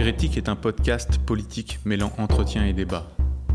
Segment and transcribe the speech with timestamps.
[0.00, 3.06] Hérétique est un podcast politique mêlant entretien et débat.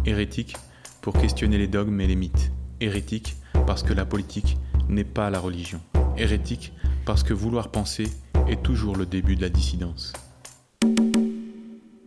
[0.05, 0.55] Hérétique
[1.01, 2.51] pour questionner les dogmes et les mythes.
[2.79, 3.35] Hérétique
[3.65, 4.55] parce que la politique
[4.87, 5.81] n'est pas la religion.
[6.17, 6.71] Hérétique
[7.03, 8.05] parce que vouloir penser
[8.47, 10.13] est toujours le début de la dissidence.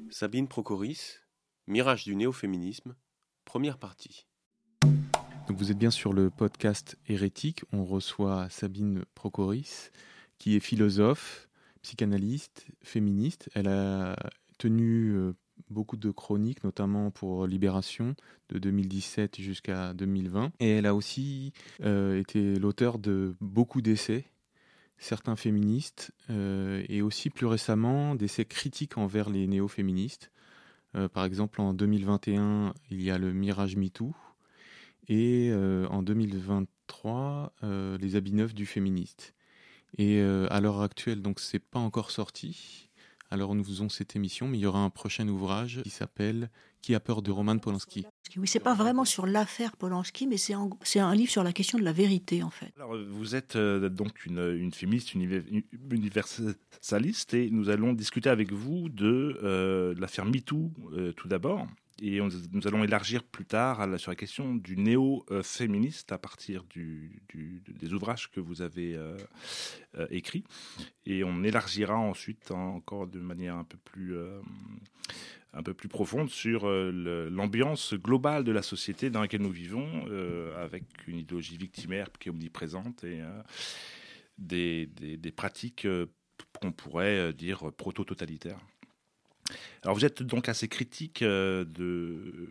[0.09, 1.19] Sabine Procoris,
[1.67, 2.95] Mirage du néo-féminisme,
[3.45, 4.29] première partie.
[5.49, 7.65] Donc vous êtes bien sur le podcast Hérétique.
[7.73, 9.91] On reçoit Sabine Procoris,
[10.39, 11.48] qui est philosophe,
[11.89, 13.49] psychanalyste, féministe.
[13.55, 14.15] Elle a
[14.59, 15.33] tenu euh,
[15.71, 18.15] beaucoup de chroniques, notamment pour Libération
[18.51, 20.53] de 2017 jusqu'à 2020.
[20.61, 24.27] Et elle a aussi euh, été l'auteur de beaucoup d'essais,
[24.99, 30.31] certains féministes, euh, et aussi plus récemment d'essais critiques envers les néo-féministes.
[31.15, 34.15] par exemple, en 2021, il y a le Mirage MeToo,
[35.09, 35.51] et
[35.89, 37.55] en 2023,
[38.01, 39.35] les habits neufs du féministe.
[39.97, 42.89] Et à l'heure actuelle, donc c'est pas encore sorti.
[43.31, 46.95] Alors nous faisons cette émission, mais il y aura un prochain ouvrage qui s'appelle Qui
[46.95, 48.07] a peur de Roman Polanski?
[48.37, 51.79] Oui, c'est pas vraiment sur l'affaire Polanski, mais c'est un, un, livre sur la question
[51.79, 52.73] de la vérité en fait.
[52.77, 58.89] Alors vous êtes euh, donc une, une, féministe universaliste et nous allons discuter avec vous
[58.89, 61.67] de euh, l'affaire MeToo euh, tout d'abord
[62.01, 68.31] et nous allons élargir plus tard sur la question du néo-féministe à partir des ouvrages
[68.31, 69.17] que vous avez euh,
[69.97, 70.45] euh, écrits.
[71.07, 74.41] Et on élargira ensuite encore de manière un peu plus, euh,
[75.91, 80.07] profonde sur l'ambiance globale de la société dans laquelle nous vivons,
[80.57, 83.23] avec une idéologie victimaire qui est omniprésente et
[84.39, 85.89] des pratiques
[86.61, 88.61] qu'on pourrait dire proto-totalitaires.
[89.83, 92.49] Alors vous êtes donc assez critique euh, de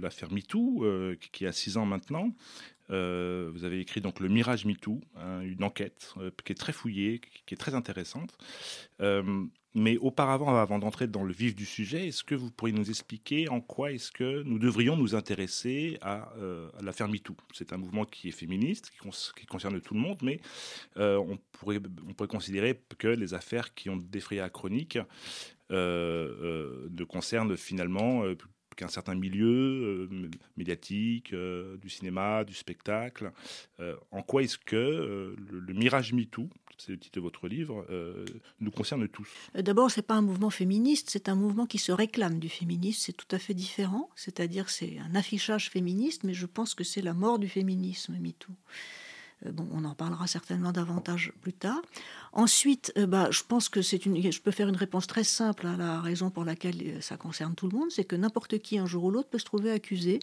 [0.00, 2.32] l'affaire MeToo, euh, qui a six ans maintenant.
[2.90, 7.20] Euh, vous avez écrit donc le Mirage MeToo, hein, une enquête qui est très fouillée,
[7.46, 8.36] qui est très intéressante.
[9.74, 13.48] mais auparavant, avant d'entrer dans le vif du sujet, est-ce que vous pourriez nous expliquer
[13.48, 16.34] en quoi est-ce que nous devrions nous intéresser à,
[16.82, 17.34] l'affaire MeToo?
[17.54, 20.40] C'est un mouvement qui est féministe, qui, concerne tout le monde, mais
[20.96, 24.98] on, pourrait, on pourrait considérer que les affaires qui ont défrayé la chronique
[25.72, 28.36] ne concerne finalement euh,
[28.76, 30.08] qu'un certain milieu
[30.56, 33.30] médiatique, du cinéma, du spectacle.
[34.10, 37.86] en quoi est-ce que le, Mirage MeToo, c'est le titre de votre livre,
[38.60, 39.28] nous concerne tous?
[39.54, 43.02] D'abord, c'est pas un mouvement féministe, c'est un mouvement qui se réclame du féminisme.
[43.04, 44.08] C'est tout à fait différent.
[44.16, 48.54] C'est-à-dire, c'est un affichage féministe, mais je pense que c'est la mort du féminisme MeToo.
[49.46, 51.80] Euh, bon, on en parlera certainement davantage plus tard.
[52.32, 54.30] Ensuite, euh, bah, je pense que c'est une.
[54.30, 57.54] Je peux faire une réponse très simple à la raison pour laquelle euh, ça concerne
[57.54, 60.20] tout le monde, c'est que n'importe qui un jour ou l'autre peut se trouver accusé.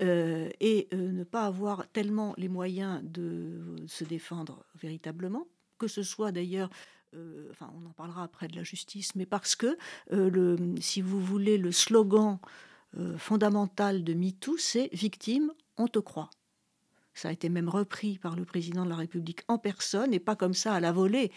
[0.00, 6.70] et ne pas avoir tellement les moyens de se défendre véritablement, que ce soit d'ailleurs
[7.50, 9.76] enfin, on en parlera après de la justice, mais parce que,
[10.10, 12.38] le, si vous voulez, le slogan
[13.16, 16.30] fondamental de MeToo, c'est victime, on te croit.
[17.18, 20.36] Ça a été même repris par le président de la République en personne et pas
[20.36, 21.32] comme ça à la volée,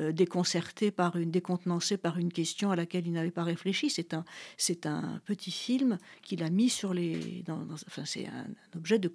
[0.00, 3.90] euh, déconcerté par une, décontenancé par une question à laquelle il n'avait pas réfléchi.
[3.90, 4.24] C'est un,
[4.58, 7.44] c'est un petit film qu'il a mis sur les,
[7.86, 9.12] enfin c'est un, objet de,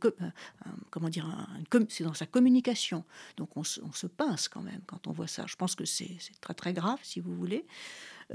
[0.92, 1.48] comment dire,
[1.90, 3.06] c'est dans sa communication.
[3.38, 5.46] Donc on, se pince quand même quand on voit ça.
[5.48, 7.66] Je pense que c'est, très très grave si vous voulez.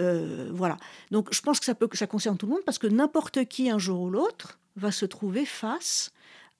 [0.01, 0.79] Euh, voilà.
[1.11, 3.45] Donc je pense que ça peut, que ça concerne tout le monde parce que n'importe
[3.45, 6.13] qui un jour ou l'autre va se trouver face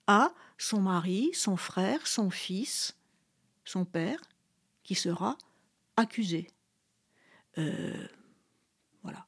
[0.07, 2.95] à son mari, son frère, son fils,
[3.65, 4.19] son père,
[4.83, 5.37] qui sera
[5.97, 6.47] accusé.
[7.57, 8.07] Euh,
[9.01, 9.25] voilà.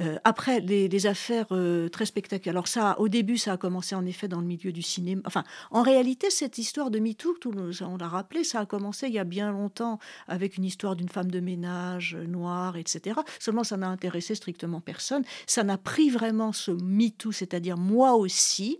[0.00, 2.54] Euh, après, les, affaires euh, très spectaculaires.
[2.54, 5.22] Alors ça, au début, ça a commencé en effet dans le milieu du cinéma.
[5.24, 7.36] Enfin, en réalité, cette histoire de MeToo,
[7.82, 11.08] on l'a rappelé, ça a commencé il y a bien longtemps avec une histoire d'une
[11.08, 13.20] femme de ménage noire, etc.
[13.38, 15.22] Seulement, ça n'a intéressé strictement personne.
[15.46, 18.78] Ça n'a pris vraiment ce MeToo, c'est-à-dire moi aussi,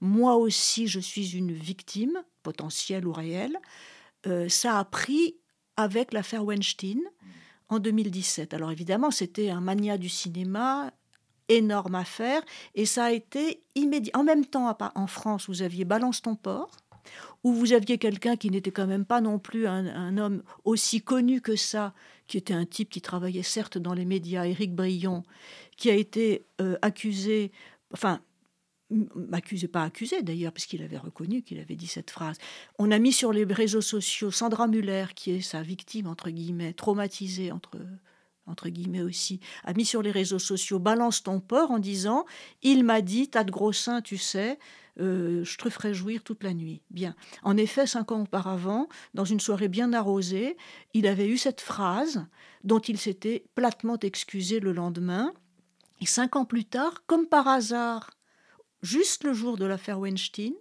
[0.00, 3.58] moi aussi, je suis une victime, potentielle ou réelle.
[4.26, 5.36] Euh, ça a pris
[5.76, 7.00] avec l'affaire Weinstein
[7.68, 8.54] en 2017.
[8.54, 10.92] Alors évidemment, c'était un mania du cinéma,
[11.48, 12.42] énorme affaire,
[12.74, 14.12] et ça a été immédiat.
[14.16, 16.70] En même temps, en France, vous aviez Balance ton port,
[17.44, 21.40] où vous aviez quelqu'un qui n'était quand même pas non plus un, homme aussi connu
[21.40, 21.94] que ça,
[22.26, 25.22] qui était un type qui travaillait certes dans les médias, Éric Brion,
[25.76, 27.52] qui a été euh, accusé,
[27.92, 28.20] enfin
[28.90, 32.36] m'accusait pas accusé d'ailleurs, puisqu'il avait reconnu qu'il avait dit cette phrase.
[32.78, 36.72] On a mis sur les réseaux sociaux Sandra Muller, qui est sa victime, entre guillemets,
[36.72, 37.78] traumatisée, entre,
[38.46, 42.24] entre guillemets aussi, a mis sur les réseaux sociaux Balance ton porc en disant
[42.62, 44.58] Il m'a dit, t'as de gros seins, tu sais,
[45.00, 46.82] euh, je te ferai jouir toute la nuit.
[46.90, 47.14] Bien.
[47.42, 50.56] En effet, cinq ans auparavant, dans une soirée bien arrosée,
[50.94, 52.26] il avait eu cette phrase
[52.64, 55.32] dont il s'était platement excusé le lendemain.
[56.00, 58.10] Et cinq ans plus tard, comme par hasard,
[58.82, 60.52] juste le jour de l'affaire Weinstein,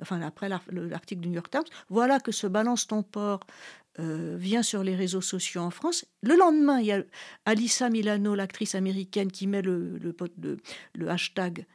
[0.00, 3.40] enfin après l'article du New York Times, voilà que ce balance ton port
[3.98, 6.06] euh, vient sur les réseaux sociaux en France.
[6.22, 7.02] Le lendemain, il y a
[7.44, 9.98] Alissa Milano, l'actrice américaine, qui met le,
[11.08, 11.66] hashtag,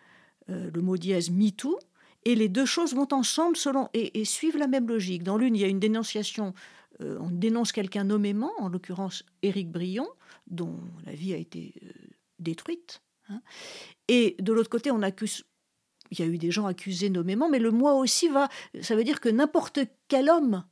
[0.49, 1.77] euh, le mot dièse MeToo.
[2.23, 5.23] Et les deux choses vont ensemble selon, et, suivent la même logique.
[5.23, 6.53] Dans l'une, il y a une dénonciation,
[7.01, 10.07] euh, on dénonce quelqu'un nommément, en l'occurrence Éric Brion,
[10.47, 11.75] dont la vie a été
[12.39, 13.01] détruite.
[13.29, 13.41] Hein.
[14.07, 15.43] Et de l'autre côté, on accuse
[16.11, 18.49] il y a eu des gens accusés nommément, mais le moi aussi va.
[18.81, 20.63] Ça veut dire que n'importe quel homme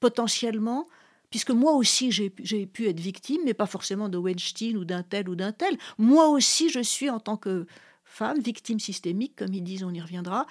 [0.00, 0.86] potentiellement,
[1.30, 5.28] puisque moi aussi j'ai pu être victime, mais pas forcément de Weinstein ou d'un tel
[5.28, 5.76] ou d'un tel.
[5.98, 7.66] Moi aussi, je suis en tant que
[8.04, 10.46] femme victime systémique, comme ils disent, on y reviendra.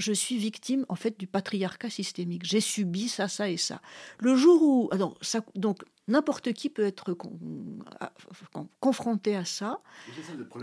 [0.00, 2.42] Je suis victime en fait du patriarcat systémique.
[2.44, 3.80] J'ai subi ça, ça et ça.
[4.18, 7.14] Le jour où, ah ça, donc n'importe qui peut être
[8.80, 9.82] confronté à ça.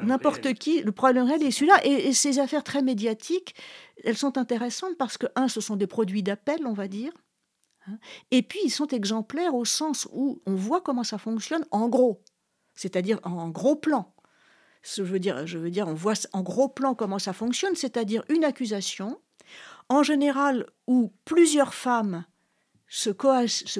[0.03, 1.85] N'importe qui, le problème réel est celui-là.
[1.85, 3.55] Et, et, ces affaires très médiatiques,
[4.03, 7.13] elles sont intéressantes parce que un, ce sont des produits d'appel, on va dire.
[7.87, 7.99] Hein.
[8.31, 12.23] Et puis, ils sont exemplaires au sens où on voit comment ça fonctionne en gros,
[12.73, 14.13] c'est-à-dire en gros plan.
[14.95, 18.23] Je veux dire, je veux dire, on voit en gros plan comment ça fonctionne, c'est-à-dire
[18.29, 19.19] une accusation,
[19.89, 22.25] en général où plusieurs femmes
[22.87, 23.11] se,
[23.47, 23.79] se,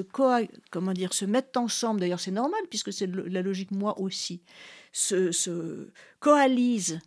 [0.70, 4.42] comment dire, se mettent ensemble, d'ailleurs c'est normal puisque c'est la logique moi aussi,
[4.92, 5.90] se, se,
[6.20, 7.00] coalisent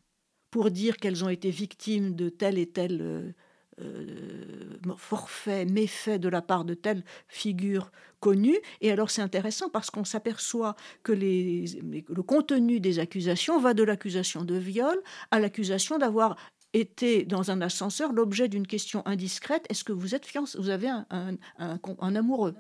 [0.50, 3.32] pour dire qu'elles ont été victimes de telle et telle euh,
[3.80, 8.58] euh, forfait, méfait de la part de telle figure connue.
[8.82, 14.44] Et alors c'est intéressant parce qu'on s'aperçoit que le contenu des accusations va de l'accusation
[14.44, 15.02] de viol
[15.32, 16.36] à l'accusation d'avoir
[16.74, 20.88] été dans un ascenseur l'objet d'une question indiscrète est-ce que vous êtes fiancé vous avez
[20.88, 22.56] un, un, un, amoureux?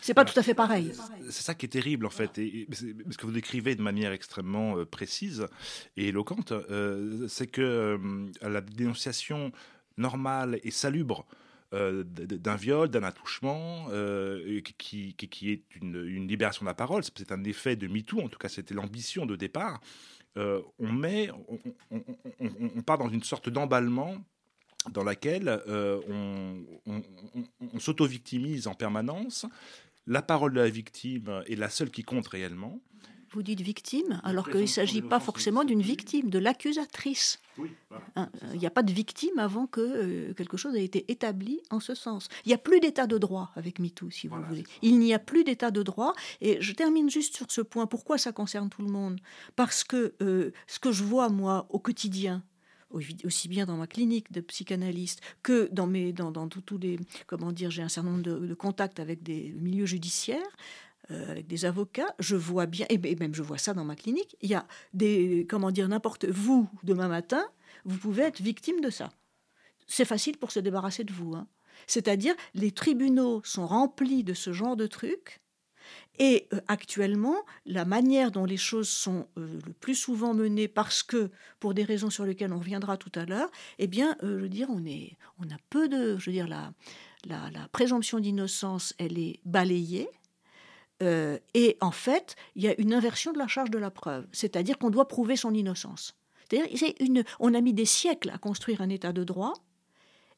[0.00, 0.92] C'est pas tout à fait pareil
[1.24, 2.68] c'est ça qui est terrible en fait et,
[3.04, 5.46] parce que vous décrivez de manière extrêmement euh, précise
[5.96, 7.98] et éloquente euh, c'est que
[8.42, 9.52] la dénonciation
[9.96, 11.26] normal et salubre
[11.74, 17.02] euh, d'un viol, d'un attouchement, euh, qui, qui, est une, libération de la parole.
[17.02, 19.80] C'est un effet de MeToo, en tout cas c'était l'ambition de départ.
[20.36, 21.30] Euh, on, met,
[21.90, 24.16] on, part dans une sorte d'emballement
[24.92, 26.64] dans laquelle on,
[27.78, 29.46] s'auto-victimise en permanence.
[30.06, 32.80] La parole de la victime est la seule qui compte réellement.
[33.36, 37.38] Vous dites victime, alors qu'il ne s'agit pas forcément d'une victime, de l'accusatrice.
[38.14, 41.60] Hein, il n'y a pas de victime avant que euh, quelque chose ait été établi
[41.68, 42.30] en ce sens.
[42.46, 44.64] Il n'y a plus d'état de droit avec MeToo, si vous voulez.
[44.80, 46.14] Il n'y a plus d'état de droit.
[46.40, 47.86] Et je termine juste sur ce point.
[47.86, 49.20] Pourquoi ça concerne tout le monde?
[49.54, 52.42] Parce que euh, ce que je vois, moi, au quotidien,
[53.24, 57.52] aussi bien dans ma clinique de psychanalyste que dans mes dans, dans tous les comment
[57.52, 60.56] dire j'ai un certain nombre de, de contacts avec des milieux judiciaires
[61.10, 64.36] euh, avec des avocats, je vois bien, et même je vois ça dans ma clinique,
[64.40, 67.44] il y a des, comment dire, n'importe, vous, demain matin,
[67.84, 69.10] vous pouvez être victime de ça.
[69.86, 71.34] C'est facile pour se débarrasser de vous.
[71.34, 71.46] Hein.
[71.86, 75.40] C'est-à-dire, les tribunaux sont remplis de ce genre de trucs,
[76.18, 77.36] et euh, actuellement,
[77.66, 81.30] la manière dont les choses sont euh, le plus souvent menées, parce que,
[81.60, 84.68] pour des raisons sur lesquelles on reviendra tout à l'heure, eh bien, je veux dire,
[84.70, 86.72] on, est, on a peu de, je veux dire, la,
[87.26, 90.08] la, la présomption d'innocence, elle est balayée,
[91.02, 94.26] euh, et en fait, il y a une inversion de la charge de la preuve,
[94.32, 96.16] c'est-à-dire qu'on doit prouver son innocence.
[96.48, 99.54] C'est-à-dire, on a mis des siècles à construire un état de droit,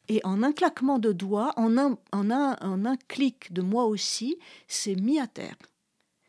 [0.08, 4.94] et en un claquement de doigts, en un, en un clic de moi aussi, c'est
[4.94, 5.56] mis à terre.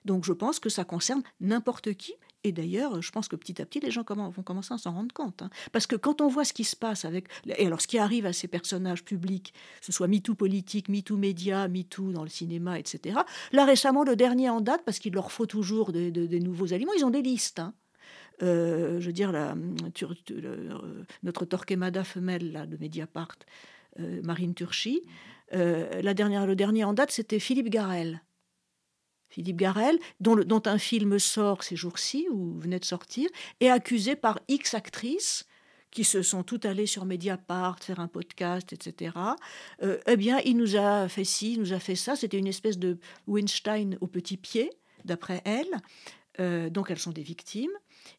[0.05, 2.13] Donc je pense que ça concerne n'importe qui,
[2.46, 5.13] et d'ailleurs, je pense que petit à petit, les gens vont commencer à s'en rendre
[5.13, 5.41] compte.
[5.41, 5.50] Hein.
[5.74, 7.27] Parce que quand on voit ce qui se passe avec.
[7.46, 11.17] Et alors, ce qui arrive à ces personnages publics, que ce soit MeToo politique, MeToo
[11.17, 13.19] média, MeToo dans le cinéma, etc.
[13.51, 17.03] Là, récemment, le dernier en date, parce qu'il leur faut toujours des, nouveaux aliments, ils
[17.03, 17.60] ont des listes.
[17.60, 17.74] Hein.
[18.41, 19.53] Euh, je veux dire, euh,
[21.24, 23.36] notre Torquemada femelle là, de Mediapart,
[24.00, 25.01] euh, Marine Turchi,
[25.51, 28.22] la dernière, le dernier en date, c'était Philippe Garel.
[29.29, 34.39] Philippe Garel, dont, un film sort ces jours-ci, ou venait de sortir, est accusé par
[34.48, 35.45] X actrices
[35.91, 39.17] qui se sont toutes allées sur Mediapart faire un podcast, etc.
[39.81, 42.15] Euh, eh bien, il nous a fait ci, il nous a fait ça.
[42.15, 44.71] C'était une espèce de Weinstein au petit pied,
[45.05, 45.81] d'après elle.
[46.39, 47.71] Euh, donc, elles sont des victimes.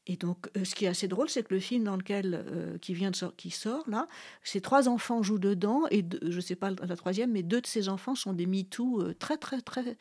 [0.07, 2.79] Et donc, euh, ce qui est assez drôle, c'est que le film dans lequel euh,
[2.79, 4.07] qui vient de qui sort là,
[4.43, 7.67] ces trois enfants jouent dedans et je ne sais pas la troisième, mais deux de
[7.67, 9.97] ces enfants sont des MeToo euh, très très très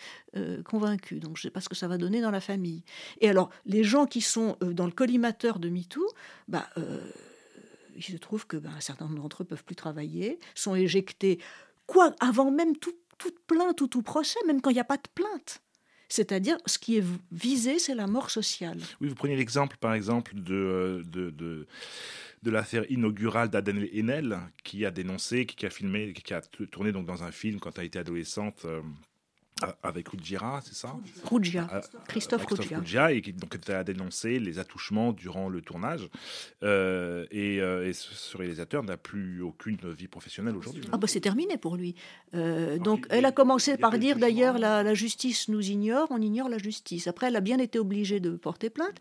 [0.63, 1.19] convaincus.
[1.19, 2.83] Donc, je ne sais pas ce que ça va donner dans la famille.
[3.21, 6.07] Et alors, les gens qui sont dans le collimateur de MeToo,
[6.47, 6.69] bah
[7.95, 11.39] il se trouve que un certain nombre d'entre eux peuvent plus travailler, sont éjectés,
[11.85, 12.95] quoi, avant même toute
[13.47, 15.61] plainte ou tout procès, même quand il n'y a pas de plainte.
[16.09, 18.79] C'est-à-dire, ce qui est visé, c'est la mort sociale.
[18.99, 24.85] Oui, vous prenez l'exemple, par exemple, de, euh, de, de, l'affaire inaugurale d'Aden Enel, qui
[24.85, 27.99] a dénoncé, qui, a filmé, qui a tourné donc dans un film quand elle était
[27.99, 28.63] adolescente.
[28.65, 28.81] Euh,
[29.83, 30.95] avec Ruggiera, c'est ça?
[31.25, 33.11] Ruggia, ah, Christophe, Christophe Ruggia.
[33.11, 36.09] et qui donc a dénoncé les attouchements durant le tournage.
[36.63, 37.59] Euh, et,
[37.93, 40.83] ce réalisateur n'a plus aucune vie professionnelle aujourd'hui.
[40.91, 41.95] Ah bah c'est terminé pour lui.
[42.33, 46.57] donc elle a commencé par dire d'ailleurs la, la, justice nous ignore, on ignore la
[46.57, 47.07] justice.
[47.07, 48.99] Après elle a bien été obligée de porter plainte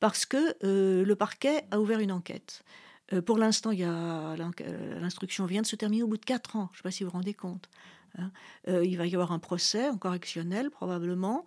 [0.00, 2.64] parce que euh, le parquet a ouvert une enquête.
[3.12, 6.70] Euh, pour l'instant, l'instruction vient de se terminer au bout de quatre ans.
[6.72, 7.68] Je ne sais pas si vous vous rendez compte.
[8.18, 8.30] Hein.
[8.68, 11.44] Euh, il va y avoir un procès en correctionnel, probablement.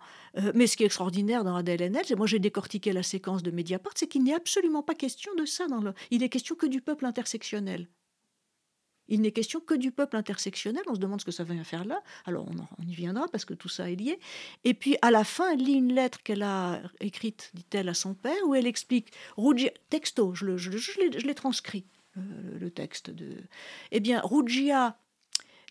[0.54, 3.92] mais ce qui est extraordinaire dans Haenel, c'est moi j'ai décortiqué la séquence de Mediapart,
[3.96, 5.66] c'est qu'il n'est absolument pas question de ça.
[5.66, 5.94] Dans le...
[6.10, 7.88] Il est question que du peuple intersectionnel.
[9.08, 10.82] Il n'est question que du peuple intersectionnel.
[10.86, 12.02] On se demande ce que ça vient faire là.
[12.24, 14.18] Alors on, y viendra parce que tout ça est lié.
[14.64, 18.14] Et puis à la fin, elle lit une lettre qu'elle a écrite, dit-elle, à son
[18.14, 21.84] père, où elle explique, Ruggia, texto, je, l'ai transcrit,
[22.16, 23.36] euh, le texte de.
[23.90, 24.98] Eh bien, Ruggia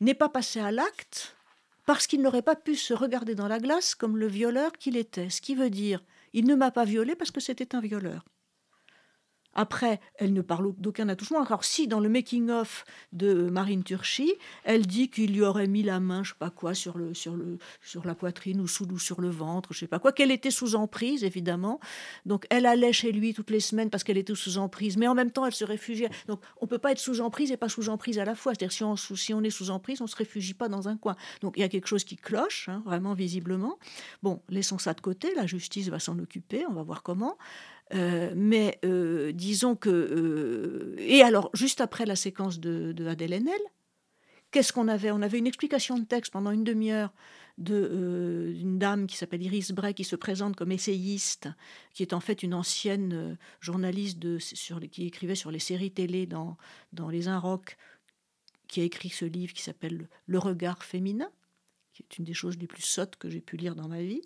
[0.04, 1.36] n'est pas passé à l'acte
[1.86, 5.30] parce qu'il n'aurait pas pu se regarder dans la glace comme le violeur qu'il était.
[5.30, 8.26] Ce qui veut dire, il ne m'a pas violé parce que c'était un violeur.
[9.56, 11.44] Après, elle ne parle d'aucun attouchement.
[11.44, 14.34] Alors si dans le making-of de Marine Turchi,
[14.64, 17.36] elle dit qu'il lui aurait mis la main, je sais pas quoi, sur, le, sur,
[17.36, 20.32] le, sur la poitrine ou sous ou sur le ventre, je sais pas quoi, qu'elle
[20.32, 21.80] était sous emprise, évidemment.
[22.26, 25.16] Donc elle allait chez lui toutes les semaines parce qu'elle était sous emprise, mais en
[25.16, 26.10] même temps elle se réfugiait.
[26.28, 28.54] Donc on peut pas être sous emprise et pas sous emprise à la fois.
[28.54, 31.16] C'est-à-dire si on, est sous emprise, on se réfugie pas dans un coin.
[31.42, 33.78] Donc il y a quelque chose qui cloche, hein, vraiment visiblement.
[34.24, 37.38] Bon, laissons ça de côté, la justice va s'en occuper, on va voir comment.
[37.94, 39.90] Euh, mais euh, disons que.
[39.90, 43.62] Euh, et alors, juste après la séquence de, de Adèle Haenel,
[44.52, 45.12] qu'est-ce qu'on avait?
[45.12, 47.14] On avait une explication de texte pendant une demi-heure
[47.60, 51.50] d'une dame qui s'appelle Iris Bray, qui se présente comme essayiste,
[51.94, 56.26] qui est en fait une ancienne journaliste de, sur, qui écrivait sur les séries télé
[56.26, 56.58] dans,
[56.94, 57.78] dans Les Inrocks,
[58.68, 61.30] qui a écrit ce livre qui s'appelle Le regard féminin
[61.94, 64.24] qui est une des choses les plus sottes que j'ai pu lire dans ma vie,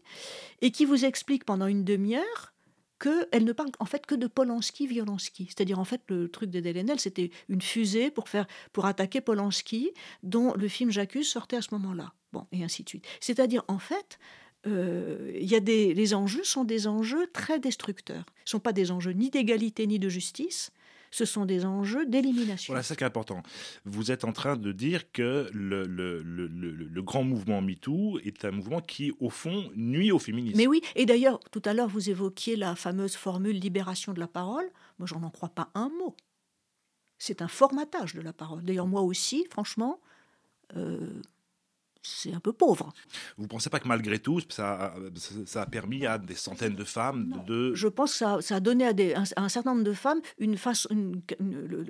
[0.62, 2.54] et qui vous explique pendant une demi-heure
[3.00, 5.46] qu'elle ne parle en fait que de Polanski, Violansky.
[5.46, 9.92] C'est-à-dire en fait le truc de Delenel, c'était une fusée pour faire pour attaquer Polanski,
[10.24, 12.14] dont le film J'accuse sortait à ce moment-là.
[12.34, 13.06] Bon, et ainsi de suite.
[13.20, 14.20] C'est-à-dire en fait,
[14.66, 18.26] euh, y a des, les enjeux sont des enjeux très destructeurs.
[18.46, 20.72] Ce ne sont pas des enjeux ni d'égalité ni de justice,
[21.12, 22.74] ce sont des enjeux d'élimination.
[22.74, 23.42] Voilà, c'est ça qui est important.
[23.86, 28.46] Vous êtes en train de dire que le, le, le, le, grand mouvement MeToo est
[28.46, 30.58] un mouvement qui, au fond, nuit au féminisme.
[30.58, 34.28] Mais oui, et d'ailleurs, tout à l'heure, vous évoquiez la fameuse formule libération de la
[34.28, 34.70] parole.
[35.00, 36.16] Moi, j'en en crois pas un mot.
[37.18, 38.64] C'est un formatage de la parole.
[38.64, 40.00] D'ailleurs, moi aussi, franchement,
[40.76, 41.22] euh,
[42.08, 42.94] c'est un peu pauvre.
[43.38, 44.96] Vous ne pensez pas que malgré tout, ça,
[45.46, 47.74] ça, a permis à des centaines de femmes de...
[47.76, 50.90] Je pense que ça, a donné à, des, un, certain nombre de femmes une façon,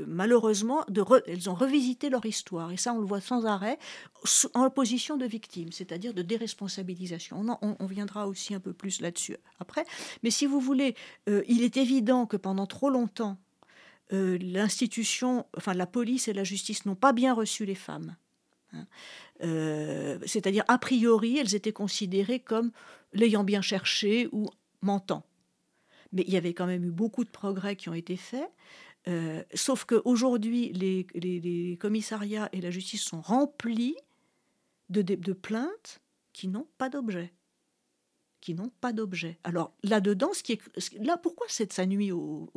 [0.08, 2.72] malheureusement, de elles ont revisité leur histoire.
[2.72, 3.78] Et ça, on le voit sans arrêt,
[4.54, 7.46] en position de victime, c'est-à-dire de déresponsabilisation.
[7.62, 9.86] On, on, viendra aussi un peu plus là-dessus après.
[10.24, 10.96] Mais si vous voulez,
[11.30, 13.38] euh, il est évident que pendant trop longtemps,
[14.14, 18.16] euh, l'institution, enfin la police et la justice n'ont pas bien reçu les femmes.
[18.74, 18.86] Hein.
[19.44, 22.72] Euh, c'est-à-dire, a priori, elles étaient considérées comme
[23.14, 24.50] l'ayant bien cherché ou
[24.82, 25.24] mentant.
[26.12, 28.50] Mais il y avait quand même eu beaucoup de progrès qui ont été faits.
[29.08, 33.96] Euh, sauf qu'aujourd'hui, les, les, commissariats et la justice sont remplis
[34.90, 36.02] de, de plaintes
[36.34, 37.34] qui n'ont pas d'objet
[38.56, 39.38] n'ont pas d'objet.
[39.44, 40.62] Alors là-dedans, ce qui est,
[41.00, 42.50] là, pourquoi cette, ça nuit aux,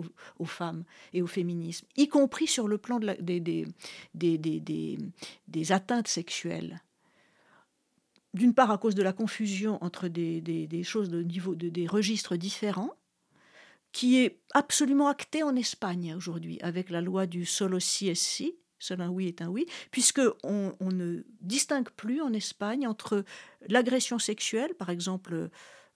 [0.44, 3.66] femmes et au féminisme, y compris sur le plan de la, des, des,
[4.14, 4.98] des,
[5.48, 6.82] des, atteintes sexuelles?
[8.32, 12.36] D'une part, à cause de la confusion entre des, choses de niveau de, des registres
[12.36, 12.94] différents,
[13.92, 19.00] qui est absolument actée en Espagne aujourd'hui, avec la loi du solo si si, seul
[19.00, 23.24] un oui est un oui, puisque on, ne distingue plus en Espagne entre
[23.68, 25.50] l'agression sexuelle, par exemple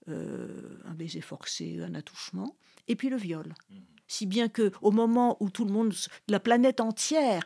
[0.07, 2.55] euh, un baiser forcé, un attouchement,
[2.87, 3.53] et puis le viol.
[3.69, 3.75] Mmh.
[4.07, 5.93] Si bien que au moment où tout le monde,
[6.27, 7.43] la planète entière,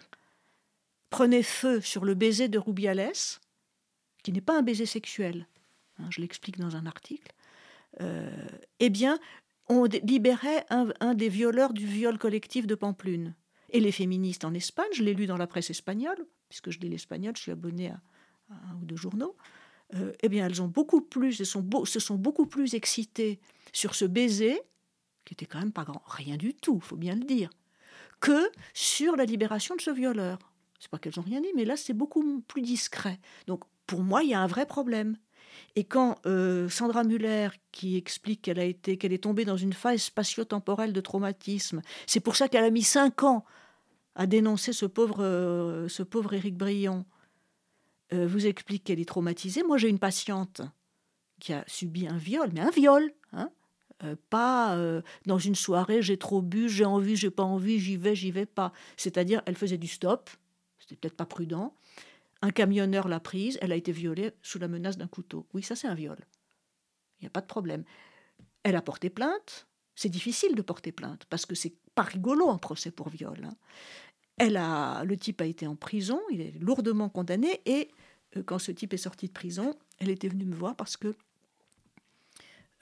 [1.10, 3.14] prenait feu sur le baiser de Rubiales,
[4.24, 5.48] qui n'est pas un baiser sexuel,
[5.98, 7.32] hein, je l'explique dans un article,
[8.02, 8.30] euh,
[8.80, 9.20] eh bien,
[9.68, 13.36] on libérait un, des violeurs du viol collectif de Pamplune.
[13.70, 16.90] Et les féministes en Espagne, je l'ai lu dans la presse espagnole, puisque je lis
[16.90, 18.02] l'espagnol, je suis abonné à,
[18.50, 19.36] à un ou deux journaux,
[19.96, 23.40] euh, eh bien, elles ont beaucoup plus, elles sont se sont beaucoup plus excitées
[23.74, 24.62] sur ce baiser,
[25.26, 27.50] qui était quand même pas grand, rien du tout, faut bien le dire,
[28.20, 30.40] que sur la libération de ce violeur.
[30.80, 33.20] C'est pas qu'elles n'ont rien dit, mais là, c'est beaucoup plus discret.
[33.48, 35.18] Donc, pour moi, il y a un vrai problème.
[35.76, 39.74] Et quand euh, Sandra Muller, qui explique qu'elle a été, qu'elle est tombée dans une
[39.74, 43.46] phase spatio-temporelle de traumatisme, c'est pour ça qu'elle a mis cinq ans
[44.16, 47.06] à dénoncer ce pauvre, euh, ce pauvre Éric Briand,
[48.14, 49.64] euh, vous explique qu'elle est traumatisée.
[49.64, 50.62] Moi, j'ai une patiente
[51.40, 53.52] qui a subi un viol, mais un viol, hein
[54.30, 54.78] pas
[55.26, 58.46] dans une soirée, j'ai trop bu, j'ai envie, j'ai pas envie, j'y vais, j'y vais
[58.46, 58.72] pas.
[58.96, 60.30] C'est-à-dire, elle faisait du stop,
[60.80, 61.76] c'était peut-être pas prudent.
[62.42, 65.46] Un camionneur l'a prise, elle a été violée sous la menace d'un couteau.
[65.54, 66.18] Oui, ça c'est un viol.
[67.20, 67.84] Il n'y a pas de problème.
[68.64, 69.68] Elle a porté plainte.
[69.96, 73.44] C'est difficile de porter plainte parce que c'est pas rigolo un procès pour viol.
[73.44, 73.56] Hein.
[74.40, 77.90] Elle a, le type a été en prison, il est lourdement condamné et
[78.38, 81.16] euh, quand ce type est sorti de prison, elle était venue me voir parce que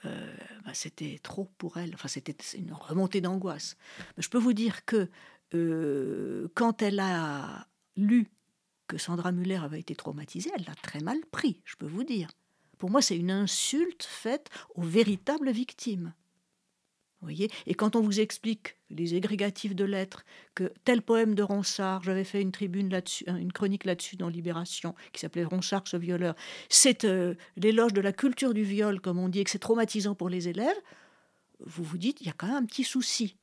[0.04, 1.94] euh, bah, c'était trop pour elle.
[1.94, 3.76] Enfin, c'était une remontée d'angoisse.
[4.16, 5.08] Je peux vous dire que
[5.54, 8.28] euh, quand elle a lu
[8.86, 12.28] que Sandra Muller avait été traumatisée, elle l'a très mal pris, je peux vous dire.
[12.78, 16.14] Pour moi, c'est une insulte faite aux véritables victimes.
[17.66, 22.24] Et quand on vous explique les égrégatifs de lettres, que tel poème de Ronsard, j'avais
[22.24, 26.34] fait une tribune là-dessus, hein, une chronique là-dessus dans Libération, qui s'appelait Ronsard ce violeur,
[26.68, 30.14] c'est euh, l'éloge de la culture du viol, comme on dit, et que c'est traumatisant
[30.14, 30.76] pour les élèves,
[31.60, 33.36] vous vous dites, il y a quand même un petit souci.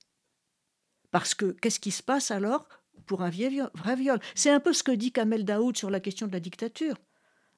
[1.12, 2.67] Parce que qu'est-ce qui se passe alors
[3.05, 4.20] pour un vrai viol?
[4.36, 6.96] C'est un peu ce que dit Kamel Daoud sur la question de la dictature.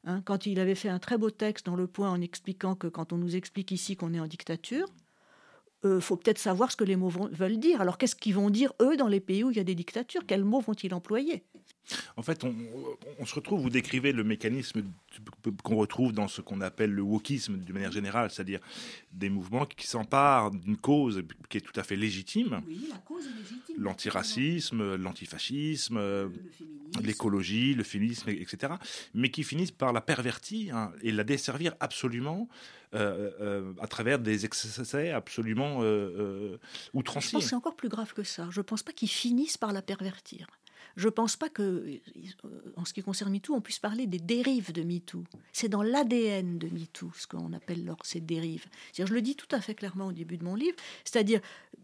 [0.03, 2.87] Hein, quand il avait fait un très beau texte dans Le Point en expliquant que
[2.87, 4.87] quand on nous explique ici qu'on est en dictature,
[5.87, 7.81] euh, faut peut-être savoir ce que les mots veulent dire.
[7.81, 10.25] Alors qu'est-ce qu'ils vont dire, eux, dans les pays où il y a des dictatures?
[10.25, 11.43] Quels mots vont-ils employer?
[12.17, 14.83] En fait, on, se retrouve, vous décrivez le mécanisme
[15.63, 18.59] qu'on retrouve dans ce qu'on appelle le wokisme d'une manière générale, c'est-à-dire
[19.13, 22.61] des mouvements qui s'emparent d'une cause qui est tout à fait légitime.
[22.67, 23.75] Oui, la cause est légitime.
[23.77, 26.29] L'antiracisme, l'antifascisme,
[27.01, 28.73] l'écologie, le, féminisme, etc.
[29.13, 32.49] Mais qui finissent par la pervertir hein, et la desservir absolument
[32.93, 36.57] à travers des excès absolument euh,
[36.93, 37.29] outranciers.
[37.29, 38.47] Je pense que c'est encore plus grave que ça.
[38.49, 40.47] Je ne pense pas qu'ils finissent par la pervertir
[40.97, 41.99] je ne pense pas que,
[42.75, 45.23] en ce qui concerne MeToo, on puisse parler des dérives de MeToo.
[45.53, 48.65] C'est dans l'ADN de MeToo, ce qu'on appelle alors ces dérives.
[48.97, 51.39] Je le dis tout à fait clairement au début de mon livre, c'est-à-dire,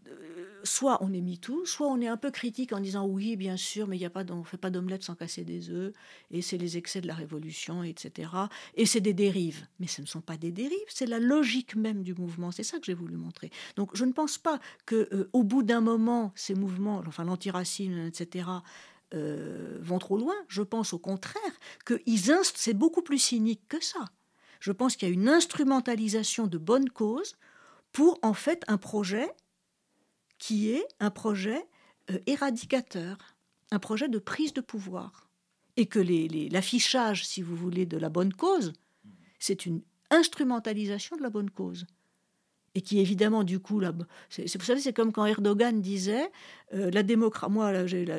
[0.08, 3.56] euh, soit on est MeToo, soit on est un peu critique en disant oui, bien
[3.56, 5.94] sûr, mais y a pas, on ne fait pas d'omelette sans casser des œufs,
[6.32, 8.30] et c'est les excès de la révolution, etc.
[8.74, 9.64] Et c'est des dérives.
[9.78, 12.50] Mais ce ne sont pas des dérives, c'est la logique même du mouvement.
[12.50, 13.52] C'est ça que j'ai voulu montrer.
[13.76, 18.06] Donc je ne pense pas que euh, au bout d'un moment, ces mouvements, enfin l'antiracisme,
[18.08, 18.48] etc.,
[19.12, 20.34] euh, vont trop loin.
[20.48, 21.42] Je pense au contraire
[21.84, 22.00] que
[22.54, 24.06] c'est beaucoup plus cynique que ça.
[24.60, 27.36] Je pense qu'il y a une instrumentalisation de bonnes causes
[27.92, 29.30] pour en fait un projet
[30.38, 31.66] qui est un projet
[32.10, 33.18] euh, éradicateur,
[33.70, 35.28] un projet de prise de pouvoir.
[35.76, 35.98] Et que
[36.52, 38.72] l'affichage, si vous voulez, de la bonne cause,
[39.38, 41.86] c'est une instrumentalisation de la bonne cause
[42.74, 43.92] et qui évidemment du coup là,
[44.28, 46.30] c'est, vous savez c'est comme quand Erdogan disait
[46.72, 47.72] euh, la démocratie moi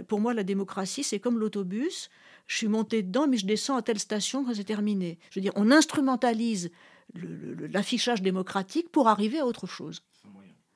[0.07, 2.09] pour moi la démocratie c'est comme l'autobus.
[2.47, 5.19] Je suis monté dedans mais je descends à telle station quand c'est terminé.
[5.31, 6.71] Je veux dire on instrumentalise
[7.13, 10.03] l'affichage démocratique pour arriver à autre chose.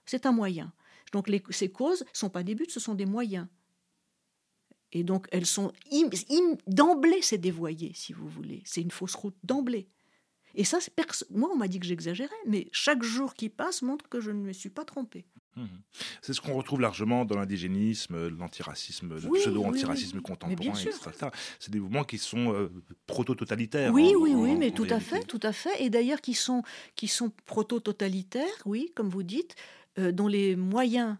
[0.05, 0.73] C'est un moyen.
[1.13, 3.47] Donc les, ces causes sont pas des buts ce sont des moyens.
[4.91, 5.71] Et donc elles sont
[6.67, 8.61] d'emblée c'est dévoyé si vous voulez.
[8.65, 9.87] C'est une fausse route d'emblée
[10.55, 10.79] et ça,
[11.29, 14.41] moi, on m'a dit que j'exagérais, mais chaque jour qui passe montre que je ne
[14.41, 15.25] me suis pas trompée.
[15.55, 15.65] Mmh.
[16.21, 21.29] C'est ce qu'on retrouve largement dans l'indigénisme, l'antiracisme, le pseudo-antiracisme contemporain, etc.
[21.59, 22.71] C'est des mouvements qui sont euh,
[23.07, 23.91] proto-totalitaires.
[23.93, 25.83] Oui, oui, oui, mais tout à fait, tout à fait.
[25.83, 26.63] Et d'ailleurs, qui sont,
[26.95, 29.55] qui sont proto-totalitaires, oui, comme vous dites,
[29.97, 31.17] euh, dont les moyens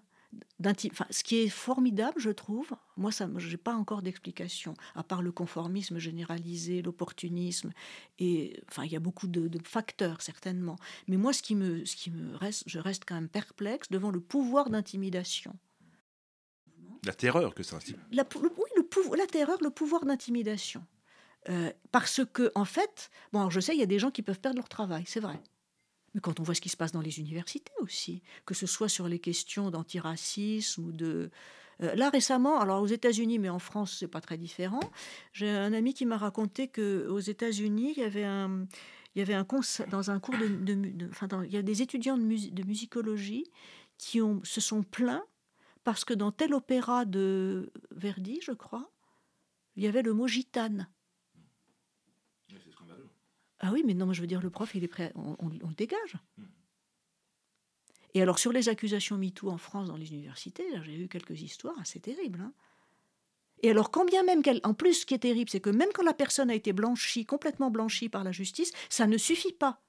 [1.09, 5.31] ce qui est formidable, je trouve, moi, je n'ai pas encore d'explication, à part le
[5.31, 7.71] conformisme généralisé, l'opportunisme,
[8.19, 10.75] et enfin, il y a beaucoup de, facteurs, certainement.
[11.07, 14.11] Mais moi, ce qui me, ce qui me reste, je reste quand même perplexe devant
[14.11, 15.57] le pouvoir d'intimidation.
[17.05, 17.79] La terreur que ça
[18.11, 20.85] la, le, Oui, le, la terreur, le pouvoir d'intimidation.
[21.47, 24.41] Euh, parce que, en fait, bon, je sais, il y a des gens qui peuvent
[24.41, 25.41] perdre leur travail, c'est vrai.
[26.13, 28.89] Mais quand on voit ce qui se passe dans les universités aussi, que ce soit
[28.89, 31.29] sur les questions d'antiracisme ou de...
[31.81, 34.81] Euh, là récemment, alors aux États-Unis, mais en France, c'est pas très différent.
[35.33, 38.65] J'ai un ami qui m'a raconté que aux États-Unis, il y avait un,
[39.15, 39.45] il y avait un
[39.89, 43.45] dans un cours de, enfin, il y a des étudiants de, de musicologie
[43.97, 45.23] qui se sont plaints
[45.83, 48.91] parce que dans tel opéra de Verdi, je crois,
[49.75, 50.87] il y avait le mot gitane.
[53.59, 56.15] Ah oui, mais non, je veux dire, le prof, il est prêt, on, le dégage.
[58.13, 61.77] Et alors sur les accusations MeToo en France dans les universités, j'ai eu quelques histoires
[61.79, 62.41] assez terribles.
[62.41, 62.53] Hein.
[63.61, 64.61] Et alors, quand bien même qu'elle.
[64.63, 67.25] En plus, ce qui est terrible, c'est que même quand la personne a été blanchie,
[67.25, 69.81] complètement blanchie par la justice, ça ne suffit pas.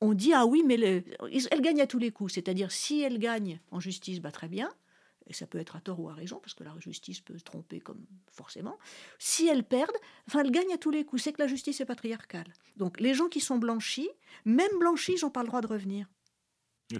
[0.00, 2.34] On dit, ah oui, mais elle gagne à tous les coups.
[2.34, 4.72] C'est-à-dire, si elle gagne en justice, bah, très bien.
[5.30, 7.44] Et ça peut être à tort ou à raison, parce que la justice peut se
[7.44, 8.76] tromper comme forcément.
[9.20, 9.92] Si elle perd,
[10.26, 11.22] enfin, elle gagne à tous les coups.
[11.22, 12.52] C'est que la justice est patriarcale.
[12.76, 14.10] Donc, les gens qui sont blanchis,
[14.44, 16.08] même blanchis, ils n'ont pas le droit de revenir.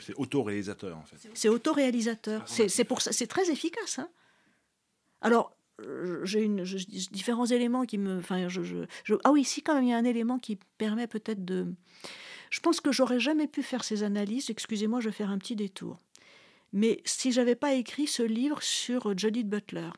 [0.00, 1.16] C'est autoréalisateur, en fait.
[1.34, 2.46] C'est autoréalisateur.
[2.46, 3.98] C'est pour ça, c'est très efficace.
[3.98, 4.08] Hein.
[5.20, 6.62] Alors, euh, j'ai une,
[7.10, 8.18] différents éléments qui me.
[8.18, 8.86] Enfin, je,
[9.24, 11.66] ah oui, si, quand même, il y a un élément qui permet peut-être de.
[12.50, 14.50] Je pense que j'aurais jamais pu faire ces analyses.
[14.50, 15.98] Excusez-moi, je vais faire un petit détour.
[16.72, 19.90] Mais si j'avais pas écrit ce livre sur Judith Butler,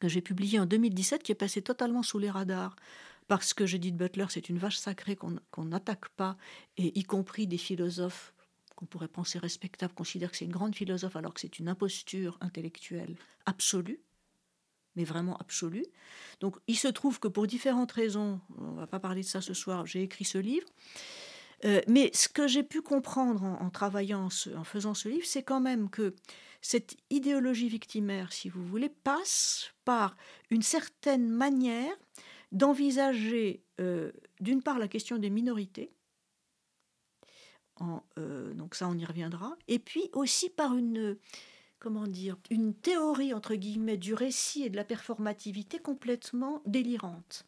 [0.00, 2.76] que j'ai publié en 2017, qui est passé totalement sous les radars,
[3.26, 6.36] parce que Judith Butler, c'est une vache sacrée qu'on n'attaque pas,
[6.76, 8.34] et y compris des philosophes
[8.76, 12.36] qu'on pourrait penser respectables considèrent que c'est une grande philosophe alors que c'est une imposture
[12.40, 14.00] intellectuelle absolue
[14.96, 15.86] mais vraiment absolue.
[16.40, 19.54] Donc il se trouve que pour différentes raisons, on va pas parler de ça ce
[19.54, 20.66] soir, j'ai écrit ce livre.
[21.64, 25.60] Euh, mais ce que j'ai pu comprendre en, travaillant, en faisant ce livre, c'est quand
[25.60, 26.14] même que
[26.60, 30.16] cette idéologie victimaire, si vous voulez, passe par
[30.50, 31.94] une certaine manière
[32.52, 35.90] d'envisager, euh, d'une part, la question des minorités,
[38.18, 41.18] euh, donc ça on y reviendra, et puis aussi par une
[41.80, 47.46] comment dire, une théorie, entre guillemets, du récit et de la performativité complètement délirante.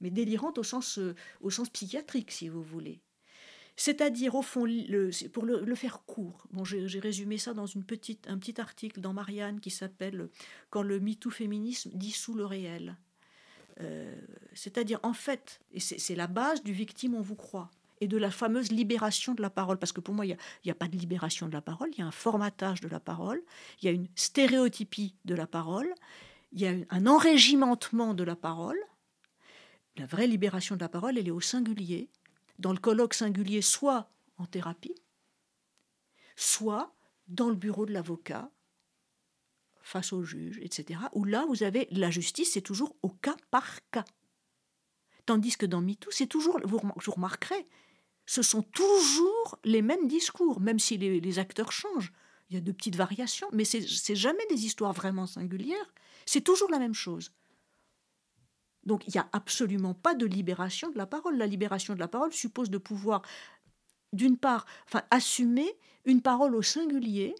[0.00, 1.00] Mais délirante au sens,
[1.40, 3.00] au sens psychiatrique, si vous voulez.
[3.76, 8.28] C'est-à-dire, au fond, le, pour le, faire court, bon, j'ai résumé ça dans une petite,
[8.28, 10.28] un petit article dans Marianne qui s'appelle
[10.70, 12.96] Quand le MeToo féminisme dissout le réel.
[13.80, 14.14] Euh,
[14.54, 18.70] c'est-à-dire, en fait, c'est la base du victime, on vous croit et de la fameuse
[18.70, 19.78] libération de la parole.
[19.78, 22.02] Parce que pour moi, il n'y a, pas de libération de la parole, il y
[22.02, 23.42] a un formatage de la parole,
[23.80, 25.88] il y a une stéréotypie de la parole,
[26.52, 28.78] il y a un enrégimentement de la parole.
[29.96, 32.10] La vraie libération de la parole, elle est au singulier,
[32.64, 34.94] dans le colloque singulier, soit en thérapie,
[36.34, 36.96] soit
[37.28, 38.50] dans le bureau de l'avocat,
[39.82, 43.80] face au juge, etc., où là, vous avez la justice, c'est toujours au cas par
[43.90, 44.06] cas.
[45.26, 46.80] Tandis que dans MeToo, c'est toujours, vous
[47.12, 47.66] remarquerez,
[48.24, 52.14] ce sont toujours les mêmes discours, même si les, acteurs changent.
[52.48, 55.92] Il y a de petites variations, mais c'est jamais des histoires vraiment singulières.
[56.24, 57.30] C'est toujours la même chose.
[58.86, 61.36] Donc il n'y a absolument pas de libération de la parole.
[61.36, 63.22] La libération de la parole suppose de pouvoir,
[64.12, 64.66] d'une part,
[65.10, 65.70] assumer
[66.04, 67.34] une parole au singulier.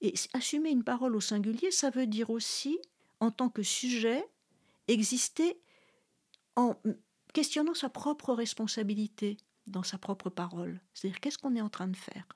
[0.00, 2.78] Et assumer une parole au singulier, ça veut dire aussi,
[3.18, 4.24] en tant que sujet,
[4.86, 5.60] exister
[6.54, 6.76] en
[7.34, 10.80] questionnant sa propre responsabilité dans sa propre parole.
[10.94, 12.28] C'est-à-dire qu'est-ce qu'on est en train de faire?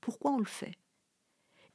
[0.00, 0.78] Pourquoi on le fait?